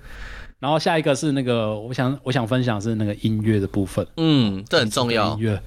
[0.61, 4.07] 然后下一个是那个，我想我想分享是那个音乐的部分。
[4.19, 5.33] 嗯，这很重要。
[5.35, 5.61] 音乐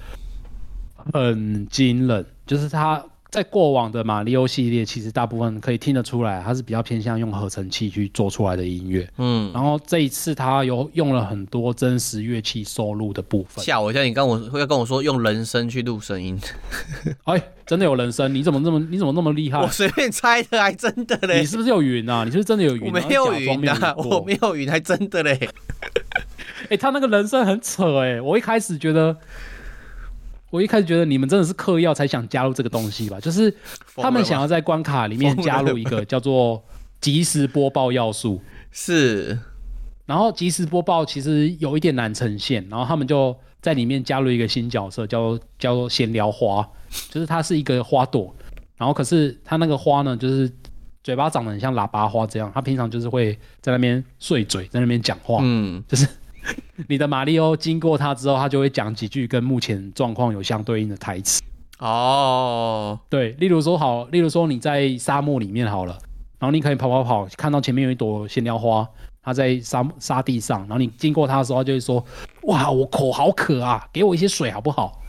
[1.12, 3.04] 很惊人，就是它。
[3.36, 9.06] 在过往的马里奥系列，其实大部分可以听得出来，它是比较偏向用合成器去做出来的音乐。
[9.18, 13.62] 嗯，然后这一次它有用了很多真实乐器收录的部分。
[13.62, 16.40] 吓我一下，你跟我会跟我说用人声去录声音？
[17.24, 18.34] 哎，真的有人声？
[18.34, 19.60] 你怎么那么你怎么那么厉害？
[19.60, 21.40] 我随便猜的，还真的嘞。
[21.40, 22.24] 你是不是有云啊？
[22.24, 22.86] 你是不是真的有云？
[22.86, 25.38] 我没有云啊，我没有云，还真的嘞。
[26.64, 29.14] 哎、欸，他那个人声很扯哎、欸，我一开始觉得。
[30.56, 33.20] 我一开始觉得你们真的是嗑药才想加入这个东西吧？
[33.20, 33.54] 就是
[33.94, 36.64] 他们想要在关卡里面加入一个叫做
[36.98, 38.40] 即时播报要素，
[38.72, 39.38] 是。
[40.06, 46.66] 然后即时播报其实有一点难呈现，然后他们就在里面加入一个新角色，叫叫做闲聊花，
[47.10, 48.34] 就是它是一个花朵，
[48.78, 50.50] 然后可是它那个花呢，就是
[51.04, 56.08] 嘴巴长得很像喇叭花这样，它平常就是会在那边碎嘴，在那边讲话，嗯，就是。
[56.88, 61.42] 你的马里奥经过他之后，他就会讲几句跟目前状况有相对应的台词。
[61.78, 65.92] 哦，对，例如说好，例如说你在沙漠里面好了，
[66.38, 68.88] 然后你可以跑跑跑，看到前面有一朵闲聊花，
[69.22, 72.04] 它在沙沙地上，然后你经过它的时候，它就会说
[72.44, 75.00] ：“哇，我口好渴啊，给我一些水好不好？”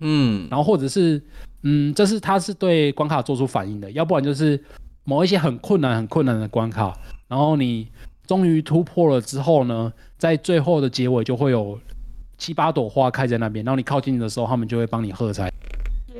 [0.00, 1.22] 嗯，然后或者是，
[1.62, 4.62] 嗯，这是它是对关卡做出反应的，要不然就是
[5.04, 6.96] 某一些很困难、很困难的关卡，
[7.28, 7.88] 然后你。
[8.24, 9.92] 终于突破了之后呢，
[10.22, 11.76] 在最后的结尾就会有
[12.38, 15.50] 七八朵花开在那边，然后你靠近的时候，他们就会帮你喝彩。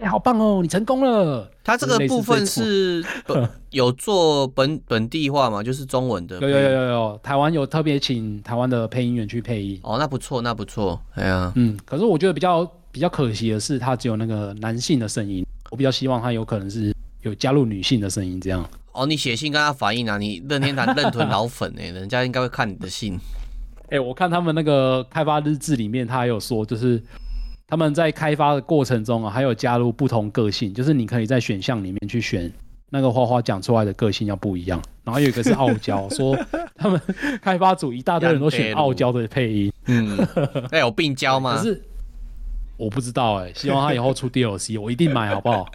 [0.01, 1.49] 欸，好棒哦，你成功了！
[1.63, 3.05] 它这个部分是
[3.71, 5.63] 有做本本地化嘛？
[5.63, 6.41] 就是中文的。
[6.41, 9.79] 有有有有有，台湾有特别请台湾的配音员去配音。
[9.85, 11.01] 哦，那不错，那不错。
[11.15, 15.47] 哎呀，嗯，可是我觉得比较比较可惜的是，它只有那个男性的声音。
[15.71, 18.69] 我比较希望它有可能是有加入女性的声音，这样。
[18.91, 20.19] 哦，你写信跟他反映啊？
[20.19, 23.17] 你任天堂认屯老粉哎、欸，人家应该会看你的信。
[23.93, 27.01] 哎、欸，我看他们那个开发日志里面，他还有说，就是
[27.66, 32.51] 他们在开发的过程中啊，还有加入不同个性，就是你可以在选项里面去选
[32.88, 34.80] 那个花花讲出来的个性要不一样。
[35.05, 36.34] 然后有一个是傲娇，说
[36.74, 36.99] 他们
[37.43, 39.70] 开发组一大堆人都选傲娇的配音。
[39.84, 40.16] 嗯，
[40.70, 41.59] 那有病娇吗？
[41.59, 41.82] 可是
[42.78, 45.66] 我不知道哎、欸，希望他以后出 DLC，我一定买，好不好？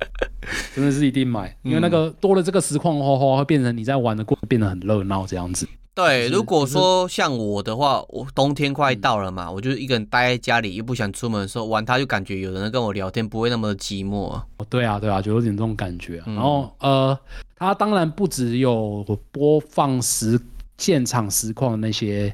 [0.73, 5.67] 真的是一定买，因为那个多了这个实况花花会变成你在玩的过程变得很热闹这样子。
[5.97, 14.31] 对，如果说像我的话，我冬天快到了嘛，嗯、我就一个人待在家里又不想出门的时候玩它，就感觉有人跟我聊天，不会那么的寂寞。
[14.31, 16.23] 哦，对啊，对啊，就有点这种感觉、啊。
[16.27, 17.19] 嗯、然后呃，
[17.55, 20.39] 它当然不只有播放实
[20.77, 22.31] 现场实况的那些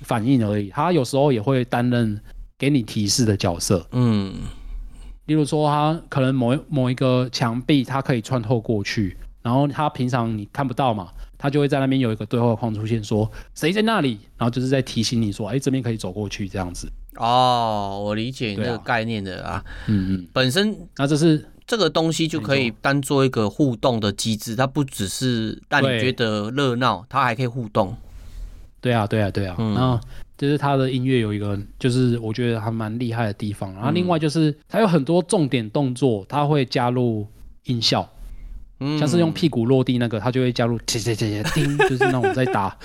[0.00, 2.20] 反应而已，它有时候也会担任。
[2.60, 4.34] 给你提示的角色，嗯，
[5.26, 16.90] 例如说，它可能某某一个墙壁，它可以穿透过去，然后它平常你看不到嘛，他就会在那边有一个对话框出现，说谁在那里，然后就是在提醒你说，哎，这边可以走过去这样子。
[17.16, 27.96] 哦，我理解你这个概念的啊，嗯嗯，本身那这是这个东西就可以当做一个互动的机制，它不只是让你觉得热闹，它还可以互动。
[28.80, 29.74] 对啊，对啊，对啊，嗯。
[29.74, 29.98] 然后
[30.36, 33.74] 就是它的音乐有一个，就是我觉得还蛮厉害的地方。
[33.74, 37.26] 然后另外就是它有很多重点动作，它会加入
[37.64, 38.08] 音效，
[38.80, 42.76] 嗯，像是用屁股落地那个，他就会加入切切切切叮， 就是那种在打，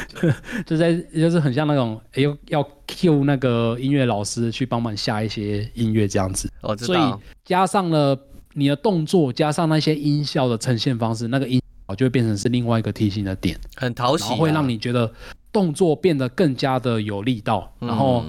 [0.66, 6.50] 就在就是很像那种哎呦要 cue 那个音乐老师去帮忙下一些音乐这样子。
[6.60, 6.76] 哦。
[6.76, 7.14] 所以
[7.44, 8.18] 加上了
[8.54, 11.60] 你的动作，加上那些音效的呈现方式，那个音
[11.96, 15.12] 就会变成是另外一个提醒的点，很讨喜啊，然后会让你觉得。
[15.52, 18.22] 动作变得更加的有力道，然后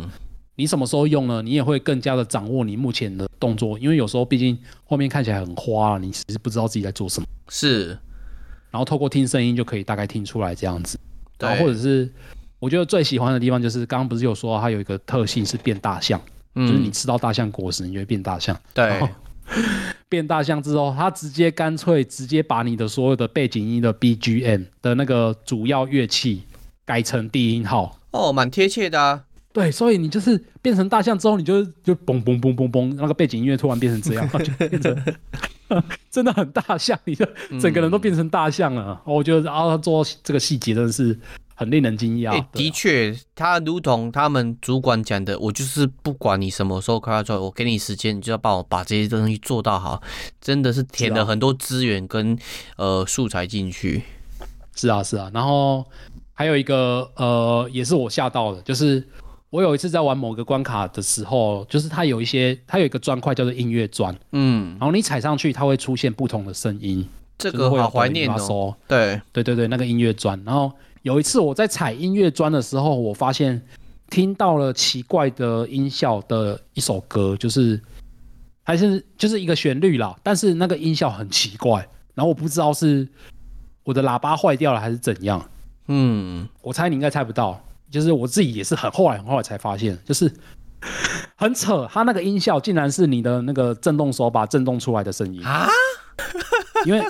[0.58, 1.40] 你什么时候用呢？
[1.44, 7.28] 你也会更加的掌握你目前的动作，因为有时候毕竟后面看起来很花，你其实不知道自己在做什么。
[7.48, 7.90] 是，
[8.72, 11.00] 然后透过听声音就可以大概听出来这样子。
[11.38, 12.12] 然后或者是
[12.58, 16.20] 我觉得最喜欢的地方就是刚刚不是有说它有一个特性是变大象，
[16.56, 18.60] 就是你吃到大象果实，你就会变大象。
[18.74, 19.00] 对，
[20.10, 26.42] 变大象之后，它直接干脆直接把你的所有的背景音的 BGM 的那个主要乐器。
[26.88, 29.26] 改成低音号哦，蛮贴切的啊。
[29.58, 34.96] 对，所以你就是变成大象之后，你就就嘣嘣嘣嘣嘣，那个背景音乐突然变成这样， 就变成
[36.12, 37.26] 真的很大象，你就
[37.60, 39.02] 整个人都变成大象了。
[39.08, 41.20] 嗯、我觉得啊，他做这个细节真的是
[41.56, 42.34] 很令人惊讶。
[42.34, 50.00] 欸啊、的确，他如同他们主管讲的，我就是不管你什么时候开发出来，我给你时间，你就要帮我把这些东西做到好。
[50.40, 52.36] 真的是填了很多资源跟、
[52.76, 54.04] 啊、呃素材进去。
[54.76, 55.84] 是啊，是啊，然后。
[56.40, 59.04] 还有一个呃，也是我吓到的，就是
[59.50, 68.76] 我有一次在玩某个关卡的时候，就是它有一些，它有一个砖块叫做音乐砖，嗯，然后你踩上去，它会出现不同的声音，这个好怀念哦。
[68.88, 69.22] 对。
[69.32, 70.42] 对对对，那个音乐砖。
[70.46, 70.72] 然后
[71.02, 73.62] 有一次我在踩音乐砖的时候，我发现
[74.10, 77.82] 听到了奇怪的音效的一首歌，就是
[78.64, 83.08] 还是就是一个旋律啦，但是那个音效很奇怪，然后我不知道是
[83.84, 85.50] 我的喇叭坏掉了还是怎样。
[85.88, 90.32] 嗯，我猜你应该猜不到，就是我自己也是很后来很后来才发现，就是
[91.36, 95.68] 很扯，它那个音效竟然是你的那个震动手把震动出来的声音啊！
[96.86, 97.02] 因为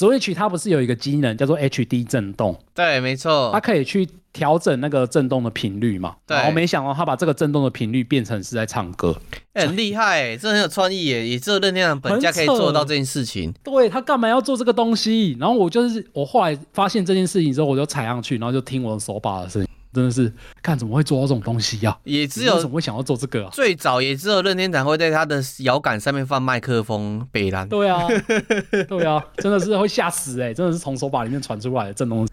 [0.00, 2.58] Switch 它不是有一个机能叫做 HD 震动？
[2.74, 6.16] 对，没错，它可以去调整那个震动的频率嘛。
[6.26, 9.14] 对，我没想到它把这个震动的频率变成是在唱歌，
[9.52, 11.28] 欸、很厉害、欸，这很有创意耶！
[11.28, 13.52] 也只有任天堂本家可以做到这件事情。
[13.62, 15.36] 对，他干嘛要做这个东西？
[15.38, 20.32] 然后我就是我后来发现这件事情之后，我就踩上去，然后就听我的手把的声音，真的是
[20.62, 21.98] 看怎么会做到这种东西呀、啊？
[22.04, 23.50] 也只有怎么会想要做这个、啊？
[23.52, 27.68] 最早也只有任天堂会在他的摇杆上面放麦克风，北兰。
[27.68, 28.06] 对啊，
[28.88, 30.54] 对啊，真的是会吓死哎、欸！
[30.54, 32.26] 真的是从手把里面传出来的震动。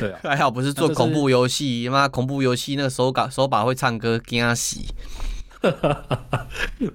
[0.00, 4.80] 对啊，还好不是做恐怖游戏，妈、就是、恐怖游戏那个手把手把会唱歌，惊死。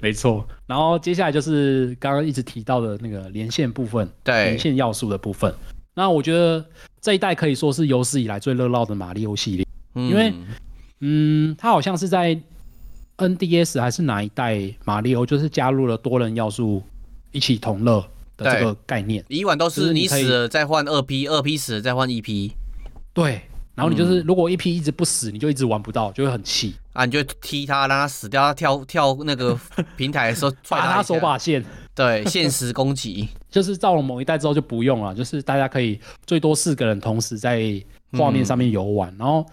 [0.01, 5.53] 没错，然后接下来就是刚刚一直提到的那个连线部分，对，连线要素的部分。
[5.93, 6.65] 那我觉得
[7.01, 10.33] 这一代可以说是有史以来最热闹的马里奥系列，嗯、因为，
[11.01, 12.39] 嗯，它好像是在
[13.17, 16.81] NDS 还是哪一代马里奥，就是加入了多人要素
[17.31, 17.99] 一起同乐
[18.37, 19.23] 的这个概念。
[19.27, 22.53] 以往都是你死了再换二 P，二 P 死了再换一 P。
[23.13, 23.41] 对，
[23.75, 27.05] 然后你就是，如果一 P 一直不死，你就一直玩不到，就会很气啊！
[27.05, 29.57] 你就踢他，让他死掉，他跳跳那个
[29.95, 31.63] 平台的时候，把他手把线，
[31.95, 37.61] 对，限时攻击， 就是到了某一代之后就不用了，就是大家可以最多四个人同时在
[38.13, 39.45] 画面上面游玩，嗯、然后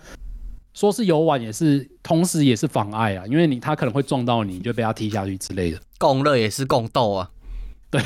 [0.74, 5.80] 说是游玩也是，同时也是妨碍啊，因为你他可能会撞到你，你就被他踢下去之类的。
[5.98, 7.30] 共乐也是共斗啊，
[7.90, 8.02] 对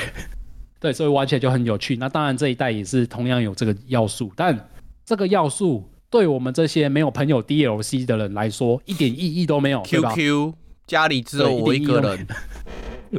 [0.79, 1.97] 对，所以玩起来就很有趣。
[1.97, 4.69] 那当然这一代也是同样有这个要素，但。
[5.05, 9.81] 这个要素对我们这些没有朋友 DLC 的人来说一点意义都没有。
[9.81, 10.53] QQ
[10.87, 12.27] 家里只有我一个人。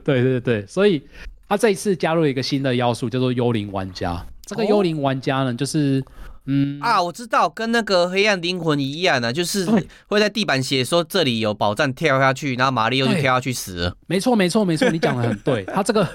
[0.05, 1.01] 对对对，所以
[1.49, 4.23] 他这一次加入一个新的要素，叫做幽灵玩家。
[4.45, 6.03] 这个幽灵玩家呢，就是
[6.45, 9.65] 嗯啊，我知道，跟那个黑暗灵魂一样呢、啊，就是
[10.07, 13.97] 会在地板写说这里有宝藏，跳下去，然后玛丽又就跳下去死了。
[14.05, 15.63] 没错，没错，没错，你讲的很对。
[15.73, 16.07] 他这个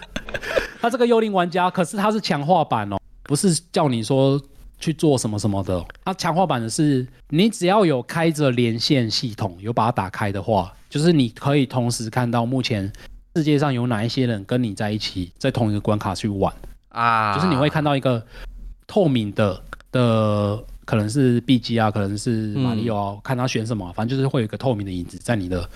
[0.81, 4.41] 他这个幽灵玩家，可是他是强化版哦，不是叫你说
[4.79, 5.85] 去做什么什么的。
[6.05, 12.93] 他强化版的是，你只要有开着连线系统，有把它打开的话，就是你可以同时看到目前
[13.37, 16.53] 世界上有哪一些人跟你在一起，在同一个关卡去玩
[16.89, 18.25] 啊，就是你会看到一个
[18.87, 19.63] 透明的。
[19.91, 25.67] 的可能是 B G 啊，可能是马里奥啊，嗯、看他选什么，反正就是会有一个透明的影子在你的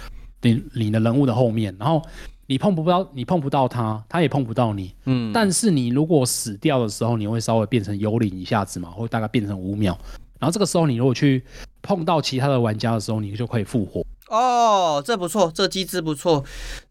[0.42, 2.03] 你你的人物的后面，然后
[2.47, 9.97] 你碰不到你碰不到他，他也碰不到你，嗯，但是你如果死掉的时候，你会稍微变成幽灵一下子嘛，或大概变成五秒，
[10.38, 11.43] 然后这个时候你如果去
[11.82, 14.05] 碰到其他的玩家的时候，你就可以复活。
[14.28, 16.45] 哦，这不错，这机制不错，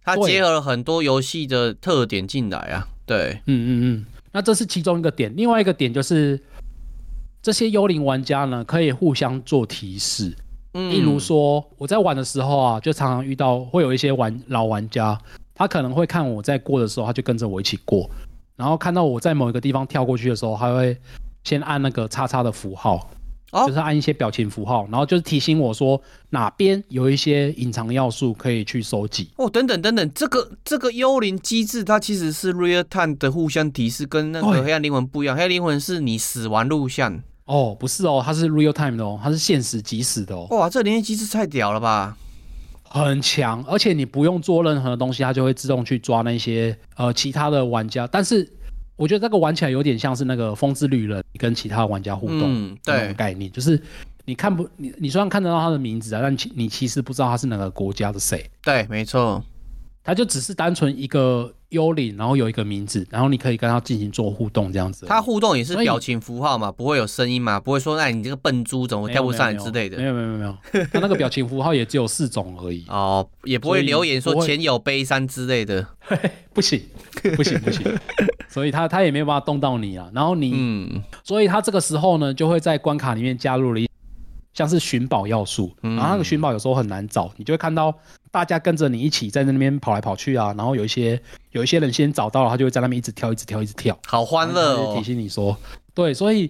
[0.03, 6.39] 它结合了很多游戏的特点进来啊，对，嗯嗯嗯，那这是其中一个点，另外一个点就是。
[7.43, 10.31] 这些幽灵玩家呢，可以互相做提示。
[10.75, 15.19] 嗯，例如说我在玩的时候啊，就常常遇到会有一些玩老玩家，
[15.61, 18.09] 他可能会看我在过的时候，他就跟着我一起过，
[18.55, 20.97] 然后看到我在某一个地方跳过去的时候，他会
[21.43, 23.09] 先按那个叉叉的符号，
[23.51, 26.01] 哦，就是按一些表情符号，然后就是提醒我说
[26.31, 29.29] 哪边有一些隐藏要素可以去收集。
[29.35, 35.35] 哦，等等等等，这个这个幽灵机制它其实是 real time 的互相提示，跟那个黑暗灵魂不一样。
[35.35, 37.21] 黑暗灵魂是你死亡录像。
[37.45, 40.47] 哦，不是哦，它是 real time 的哦，它是现实即时的哦。
[40.51, 42.15] 哇，这连接机制太屌了吧！
[42.93, 48.05] 很强，而且你不用做任何东西，它就会自动去抓那些呃其他的玩家。
[48.07, 48.47] 但是
[48.95, 53.81] 我觉得这个玩起来有点像是那个风之旅人跟其他玩家互动，嗯，对，概念就是
[54.25, 58.49] 你看不你你虽然看得到他的名字啊，但其你其实不知道他是哪个国家的谁。
[58.61, 59.43] 对，没错，
[60.03, 61.53] 他就只是单纯一个。
[61.71, 65.05] 幽灵，然后有一个名字，然后你可以跟他进行做互动，这样子。
[65.05, 69.97] 他互动也是表情符号嘛，不会有声音嘛，不会说，哎，你这个笨猪怎么跳不上来之类的。
[69.97, 72.85] 没有没有没有没有，他那个表情符号也只有四种而已。
[72.89, 75.87] 哦，也不会留言说前有悲伤之类的。
[76.53, 76.81] 不行
[77.35, 77.81] 不行不行，
[78.49, 80.09] 所以他他也没有办法动到你啊。
[80.13, 83.87] 然后你，嗯，所以他这个时候呢，就会在关卡里面加入了一
[84.53, 87.93] 像是寻宝要素，然后那个寻宝有时候很难找，你就会看到。
[88.33, 91.21] 大家跟着你一起在那边跑来跑去啊，然后有一些
[91.51, 94.95] 有一些人先找到了，他就会在那边一直跳，一直跳，一直跳，好欢乐哦！
[94.95, 95.57] 提醒你说，
[95.93, 96.49] 对，所以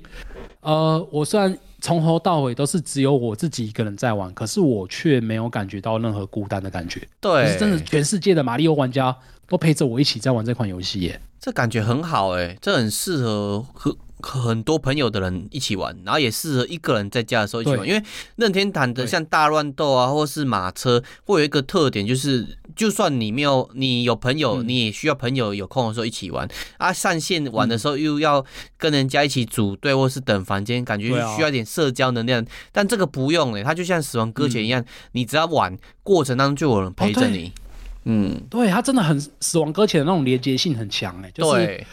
[0.59, 7.01] 呃，我虽然从头到尾都是只有我自己一个人在玩，可是我却没有感觉到任何孤单的感觉。
[7.19, 13.97] 对，是真的，全世界的马里奥玩家都陪着我一起在玩这款游戏耶，这感觉很好哎，这很适合和。
[14.21, 17.87] 很多朋友的人一起玩，然后也适合一个人在家的时候一起玩。
[17.87, 18.03] 因为
[18.35, 26.47] 任天堂的像大乱斗啊，或是马车，会有一个特点，就是就算你没有，你有朋友，你也需要朋友有空的时候一起玩。
[26.77, 28.45] 啊，上线玩的时候又要
[28.77, 32.45] 跟人家一起组队，或是等房间，感觉需要一点社交能量。
[32.71, 37.51] 但这个不用诶，它就像死亡搁浅一样，你只要玩过程当中就有人陪着你。
[38.05, 41.85] 嗯，对，它真的很死亡搁浅的那种连接性很强诶，就是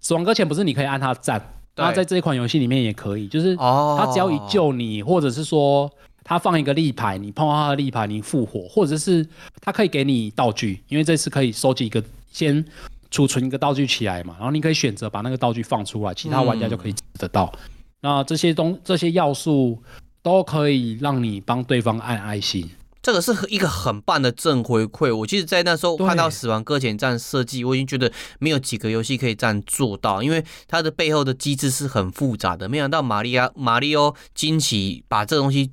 [0.00, 1.40] 死亡搁浅不是你可以按它站。
[1.74, 5.90] 那在这一款游戏里面也可以，就是他只要一救你，哦、或者是说
[6.22, 9.26] 他放一个立牌，你碰到他的立牌，你复活，或者是
[9.60, 12.64] 他可以给你道具，因为这次可以收集一个，先
[13.10, 17.50] 储存一个道具起来嘛，然后你可以选择把那个道具放出来，其他玩家就可以得到。
[17.54, 17.70] 嗯、
[18.02, 19.82] 那这些东这些要素
[20.22, 22.70] 都可以让你帮对方按爱心。
[23.02, 25.14] 这个是一个很棒的正回馈。
[25.14, 32.68] 我其实，在那时候看到《死亡搁浅》这样设计，我已经觉得没有几个游戏可以这样做到，因为它的背后的机制是很复杂的。
[32.68, 35.72] 没想到玛利亚、马里奥惊奇把这个东西，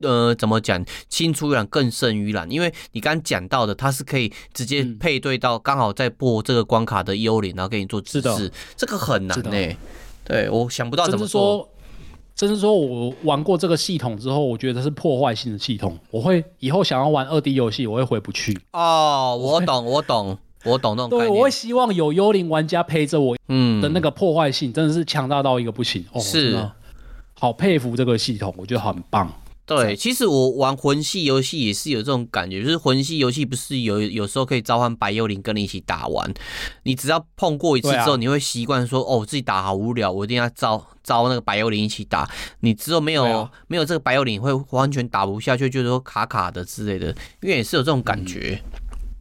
[0.00, 2.50] 呃，怎么讲，青出于蓝更胜于蓝。
[2.50, 8.52] 因为你刚刚讲到的，它是可以直接配对到刚好在播这个关卡的幽灵，然后给你做指示。
[8.76, 9.76] 这个很难呢。
[10.24, 11.72] 对，我想不到怎么做。
[12.36, 15.98] 甚至说，我玩过这个系统之后，我觉得是破坏性的系统。
[16.10, 18.58] 我会以后想要玩二 D 游戏，我会回不去。
[18.72, 21.18] 哦，我懂， 我懂，我懂那种。
[21.18, 23.36] 对，我会希望有幽灵玩家陪着我。
[23.48, 26.04] 嗯，的那个破坏性真的是强大到一个不行。
[26.12, 26.68] 哦，是，
[27.32, 29.32] 好佩服这个系统，我觉得很棒。
[29.66, 36.32] 对，其实我玩魂系游戏也是有这种感觉，就是魂系游戏不是有有时候可以召唤白幽灵跟你一起打完，
[36.84, 42.30] 你只要碰过一次之后，你会习惯说，哦，自己打好无聊，我一定要招招那个白幽灵一起打。
[42.60, 47.08] 你之后没有没有这个白幽灵会完全打不下去，就是说卡卡的之类的，
[47.42, 48.62] 因为也是有这种感觉。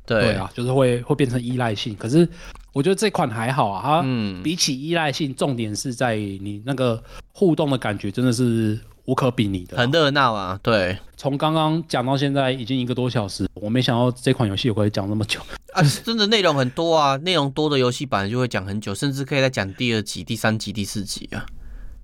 [0.06, 1.96] 对，对啊，就是会会变成依赖性。
[1.96, 2.30] 可是
[2.72, 8.80] 我觉得这款还好啊，它比起依赖性，重点是在你那个互动的感觉，真的是。
[9.06, 10.60] 无可比拟的，很热闹啊！
[10.64, 15.40] 对，从刚刚讲到现在已经一个多小时，我没想到这款游戏我会讲那么久
[15.74, 15.84] 啊！
[16.04, 21.46] 真的内容很多啊，内容多的游戏本来就会讲很久，甚至可以再讲第二集、第三集、第四集啊。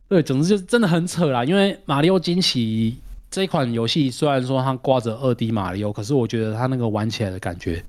[0.07, 1.43] 对，总之就是真的很扯啦。
[1.43, 2.97] 因为马里奥惊奇
[3.31, 7.83] 这款游戏，虽然说它挂着二 D 马里奥，可是我觉得它那个玩起来的感觉，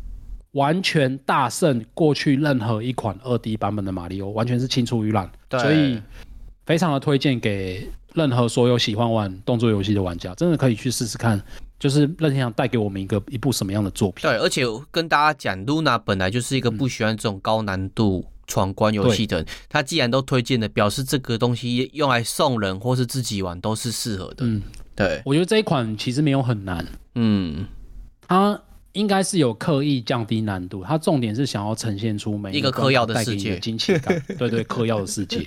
[0.52, 5.30] 完全大胜过去任何一款二 D 版本的马里奥，完全是青出于蓝。
[5.48, 6.00] 对，所以
[6.64, 11.40] 非常的推荐给任何所有喜欢玩动作游戏的玩家，真的可以去试试看。
[11.78, 14.22] 就是任天堂带给我们一个一部什么样的作品？
[14.22, 24.46] 对，而且跟大家讲，Luna 本来就是一个不喜欢这种高难度闯关游戏的人，他既然都推荐了，表示这个东西用来送人或是自己玩都是适合的。
[24.46, 24.62] 嗯，
[24.94, 26.86] 对，我觉得这一款其实没有很难。
[27.16, 27.66] 嗯，
[28.28, 28.60] 它
[28.92, 34.22] 应该是有刻意降低难度，它重点是想要呈现出每一个嗑药的世界惊奇感。
[34.38, 35.46] 对对，嗑药的世界。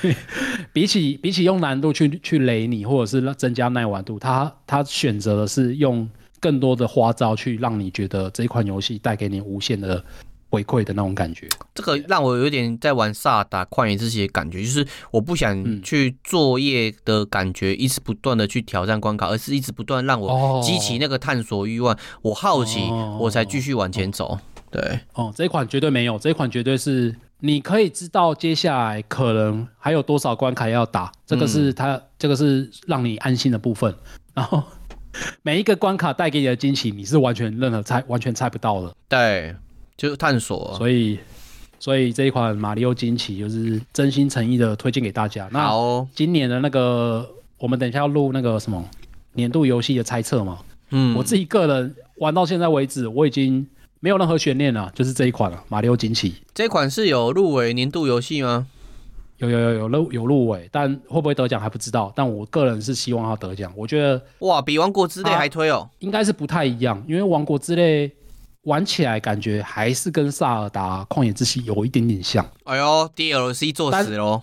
[0.72, 6.08] 比起比起用难度去去雷你，或者是增加耐玩度，他他选择的是用
[6.38, 10.04] 更多的花招去让你觉得这款游戏带给你无限的
[10.56, 11.46] 回馈的那种感觉。
[11.74, 22.90] 这个让我有点在玩萨达旷野之息的感觉，就是我不想去作业的感觉，一直不断的去挑战关卡，而是一直不断让我激起那个探索欲望，我好奇，
[23.20, 24.38] 我才继续往前走。
[24.70, 27.14] 对，哦，这一款绝对没有，这一款绝对是。
[27.40, 33.94] 你可以知道接下来可能还有多少关卡要打，这个是它，这个是让你安心的部分。
[34.32, 34.62] 然后
[35.42, 38.94] 每一个关卡带给你的惊喜，你是完全任何猜完全猜不到的。
[39.06, 39.54] 对，
[39.96, 40.74] 就是探索。
[40.76, 41.18] 所以，
[41.78, 45.48] 所以这一款马里奥惊奇就是真心诚意的推荐给大家。
[45.52, 45.70] 那
[46.14, 47.28] 今年的那个，
[47.58, 48.84] 我们等一下要录那个什么
[49.32, 50.58] 年度游戏的猜测嘛？
[50.90, 53.66] 嗯，我自己个人玩到现在为止，我已经。
[53.98, 56.30] 没有任何悬念了，就是这一款了，《马里奥惊奇》。
[56.54, 58.66] 这款是有入围年度游戏吗？
[59.38, 62.12] 有有有有入有入围，但会不会得奖还不知道。
[62.14, 63.72] 但我个人是希望它得奖。
[63.74, 68.06] 我觉得哇，比《王国之泪》还推哦，应该是不太一样，因为《王国之泪》
[68.66, 72.44] 玩起来感觉还是跟《萨尔达旷野之息》有一点点像。
[72.64, 74.42] 哎呦，DLC 做死喽！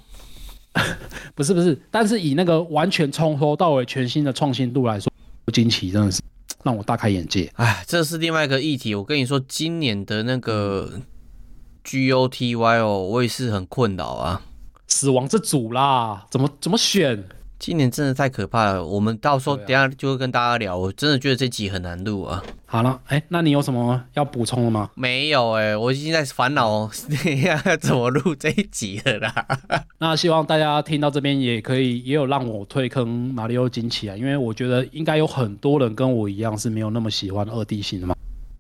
[1.36, 5.12] 不是不是，但是以那个完全从头到尾全新的创新度来说，
[5.46, 6.22] 不惊奇真的是。
[6.64, 7.52] 让我大开眼界！
[7.58, 8.96] 哎，这是另外一个议题。
[8.96, 11.02] 我跟你说，今年的那个
[11.84, 14.42] GOTY 哦，我也是很困扰啊。
[14.88, 17.22] 死亡之组啦，怎么怎么选？
[17.66, 20.78] 今年真的太可怕了，我们到时候等下就会跟大家聊。
[20.78, 22.44] 我真的觉得这集很难录啊。
[22.66, 24.90] 好了，哎、欸，那你有什么要补充的吗？
[24.96, 26.90] 没有哎、欸，我已经在烦恼
[27.46, 29.48] 要怎么录这一集了啦。
[29.98, 38.14] 那希望大家听到这边也可以，也有让我退坑马里奥惊奇啊，因为我觉得应该有很多人跟我一样是没有那么喜欢二 D 型的嘛。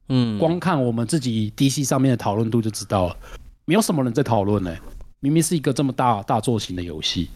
[0.08, 3.18] 嗯，光看我们自己 DC 上面的讨论度就知道了，
[3.66, 4.74] 没有什么人在讨论呢。
[5.20, 7.28] 明明是一个这么大大作型的游戏。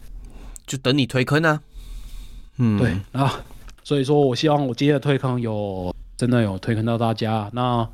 [0.68, 1.60] 就等你推坑啊，
[2.58, 3.40] 嗯，对啊，
[3.82, 7.50] 所以说我希望我今天的推坑有真的有推坑到大家。
[7.52, 7.88] 那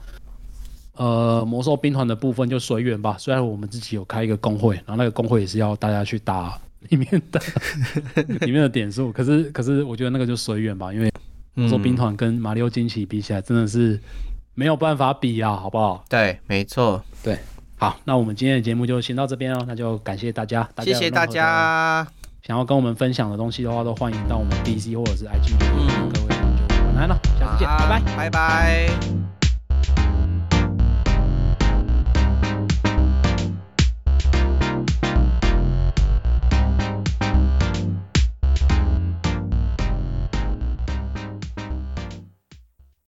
[0.97, 3.17] 呃，魔兽兵团的部分就随缘吧。
[3.19, 6.57] 虽然我们自己有开一个工会，然后那个工会也是要大家去打
[6.89, 7.41] 里面的
[8.47, 11.11] 里面的点数，可是可是我觉得那个就随缘吧，因为
[11.55, 13.99] 魔兽兵团跟马里奥惊奇比起来，真的是
[14.55, 16.05] 没有办法比啊，好不好？
[16.09, 17.39] 对，没错，对，
[17.77, 22.07] 好，那我们今天的节目就先到这边哦，那就感谢大家，谢谢大家。
[22.47, 25.89] 想要跟我们分享的东西的话，都欢迎到我们 DC 或者是 IG 里面。
[25.99, 29.24] 嗯，各位，就晚安了，下次见，拜拜，拜拜。